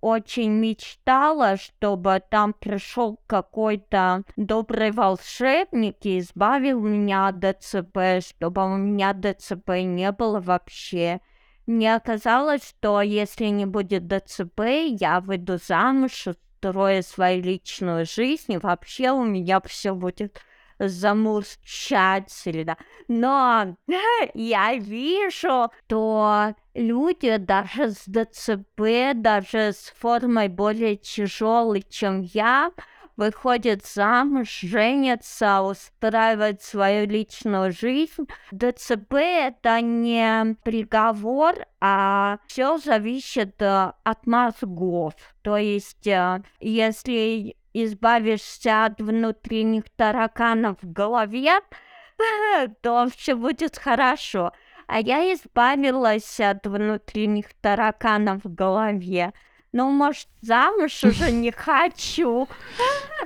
очень 0.01 0.51
мечтала, 0.51 1.57
чтобы 1.57 2.21
там 2.29 2.53
пришел 2.53 3.19
какой-то 3.27 4.23
добрый 4.35 4.91
волшебник 4.91 5.97
и 6.03 6.19
избавил 6.19 6.81
меня 6.81 7.27
от 7.27 7.39
ДЦП, 7.39 8.21
чтобы 8.21 8.65
у 8.65 8.77
меня 8.77 9.13
ДЦП 9.13 9.69
не 9.83 10.11
было 10.11 10.39
вообще. 10.39 11.19
Мне 11.65 11.95
оказалось, 11.95 12.67
что 12.67 13.01
если 13.01 13.45
не 13.47 13.65
будет 13.65 14.07
ДЦП, 14.07 14.61
я 14.87 15.19
выйду 15.19 15.57
замуж, 15.57 16.27
устрою 16.27 17.03
свою 17.03 17.41
личную 17.43 18.05
жизнь, 18.05 18.53
и 18.53 18.57
вообще 18.57 19.11
у 19.11 19.23
меня 19.23 19.59
все 19.61 19.93
будет 19.93 20.39
замурчательно. 20.79 22.77
Но 23.07 23.75
я 24.33 24.75
вижу, 24.75 25.71
что 25.85 26.55
люди 26.73 27.37
даже 27.37 27.91
с 27.91 28.03
ДЦП, 28.05 29.13
даже 29.15 29.73
с 29.73 29.93
формой 29.97 30.47
более 30.47 30.95
тяжелой, 30.95 31.83
чем 31.89 32.21
я, 32.21 32.71
выходят 33.17 33.85
замуж, 33.85 34.59
женятся, 34.61 35.61
устраивают 35.61 36.61
свою 36.61 37.07
личную 37.07 37.71
жизнь. 37.71 38.27
ДЦП 38.51 39.13
это 39.15 39.81
не 39.81 40.55
приговор, 40.63 41.55
а 41.81 42.37
все 42.47 42.77
зависит 42.77 43.61
э, 43.61 43.91
от 44.03 44.27
мозгов. 44.27 45.13
То 45.41 45.57
есть, 45.57 46.07
э, 46.07 46.43
если 46.59 47.55
избавишься 47.73 48.85
от 48.85 48.99
внутренних 48.99 49.83
тараканов 49.95 50.77
в 50.81 50.91
голове, 50.91 51.59
то 52.81 53.07
все 53.15 53.35
будет 53.35 53.77
хорошо. 53.77 54.53
А 54.87 54.99
я 54.99 55.33
избавилась 55.33 56.39
от 56.39 56.65
внутренних 56.65 57.53
тараканов 57.61 58.43
в 58.43 58.53
голове. 58.53 59.33
Ну, 59.73 59.91
может, 59.91 60.27
замуж 60.41 61.03
уже 61.03 61.31
не 61.43 61.51
хочу. 61.51 62.47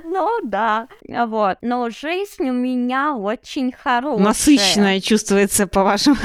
Ну, 0.04 0.40
да. 0.42 0.88
Вот. 1.06 1.58
Но 1.60 1.90
жизнь 1.90 2.48
у 2.48 2.52
меня 2.52 3.14
очень 3.14 3.72
хорошая. 3.72 4.24
Насыщенная 4.24 5.00
чувствуется 5.00 5.66
по 5.66 5.84
вашим 5.84 6.16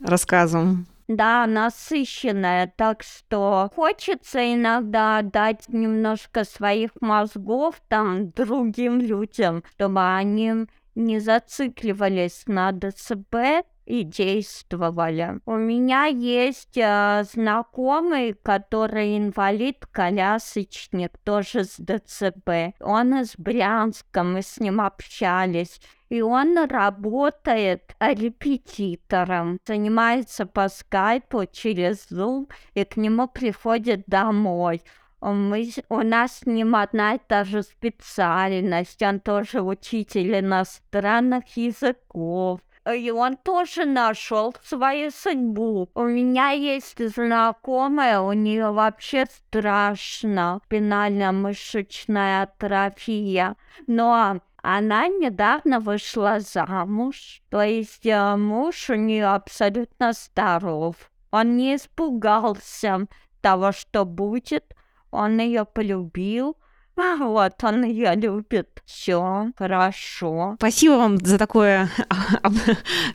рассказам. 0.00 0.86
Да, 1.08 1.46
насыщенная, 1.46 2.72
так 2.76 3.02
что 3.02 3.70
хочется 3.74 4.54
иногда 4.54 5.22
дать 5.22 5.68
немножко 5.68 6.44
своих 6.44 6.90
мозгов 7.00 7.82
там 7.88 8.30
другим 8.30 9.00
людям, 9.00 9.64
чтобы 9.74 10.14
они 10.14 10.66
не 10.94 11.18
зацикливались 11.18 12.44
на 12.46 12.72
ДЦП 12.72 13.64
и 13.84 14.04
действовали. 14.04 15.40
У 15.44 15.56
меня 15.56 16.06
есть 16.06 16.76
э, 16.76 17.24
знакомый, 17.32 18.34
который 18.34 19.18
инвалид-колясочник, 19.18 21.18
тоже 21.24 21.64
с 21.64 21.76
ДЦП. 21.78 22.74
Он 22.80 23.20
из 23.20 23.34
Брянска, 23.36 24.22
мы 24.22 24.42
с 24.42 24.60
ним 24.60 24.80
общались 24.80 25.80
и 26.12 26.20
он 26.20 26.58
работает 26.66 27.96
репетитором, 27.98 29.58
занимается 29.66 30.44
по 30.44 30.68
скайпу 30.68 31.46
через 31.50 32.06
Zoom, 32.12 32.50
и 32.74 32.84
к 32.84 32.98
нему 32.98 33.28
приходит 33.28 34.02
домой. 34.06 34.82
Мы, 35.22 35.70
у 35.88 36.02
нас 36.02 36.40
с 36.40 36.46
ним 36.46 36.76
одна 36.76 37.14
и 37.14 37.18
та 37.26 37.44
же 37.44 37.62
специальность, 37.62 39.00
он 39.00 39.20
тоже 39.20 39.62
учитель 39.62 40.38
иностранных 40.38 41.56
языков. 41.56 42.60
И 42.94 43.10
он 43.10 43.38
тоже 43.38 43.86
нашел 43.86 44.54
свою 44.62 45.10
судьбу. 45.12 45.88
У 45.94 46.02
меня 46.02 46.50
есть 46.50 46.98
знакомая, 47.08 48.20
у 48.20 48.32
нее 48.32 48.70
вообще 48.70 49.24
страшно 49.24 50.60
спинально-мышечная 50.66 52.42
атрофия. 52.42 53.56
Но 53.86 54.40
она 54.62 55.08
недавно 55.08 55.80
вышла 55.80 56.38
замуж, 56.40 57.42
то 57.50 57.62
есть 57.62 58.06
э, 58.06 58.36
муж 58.36 58.90
у 58.90 58.94
нее 58.94 59.26
абсолютно 59.26 60.12
здоров. 60.12 60.94
Он 61.32 61.56
не 61.56 61.76
испугался 61.76 63.06
того, 63.40 63.72
что 63.72 64.04
будет, 64.04 64.74
он 65.10 65.38
ее 65.40 65.64
полюбил, 65.64 66.56
а 66.96 67.16
вот 67.26 67.54
он 67.64 67.84
ее 67.84 68.14
любит. 68.14 68.82
Все 68.84 69.50
хорошо. 69.56 70.54
Спасибо 70.58 70.92
вам 70.92 71.16
за 71.16 71.38
такой 71.38 71.88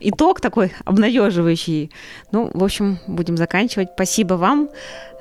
итог 0.02 0.42
такой 0.42 0.74
обнадеживающий. 0.84 1.92
Ну, 2.32 2.52
в 2.54 2.64
общем, 2.64 3.00
будем 3.08 3.38
заканчивать. 3.38 3.90
Спасибо 3.94 4.34
вам 4.34 4.70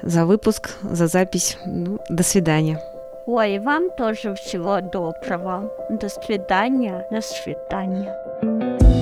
за 0.02 0.26
выпуск, 0.26 0.70
за 0.82 1.06
запись. 1.06 1.56
Ну, 1.66 2.00
до 2.08 2.22
свидания. 2.22 2.80
Ой, 3.26 3.58
вам 3.58 3.90
тоже 3.90 4.34
всего 4.34 4.80
доброго. 4.80 5.68
До 5.90 6.08
свидания, 6.08 7.08
до 7.10 7.20
свидания. 7.20 8.95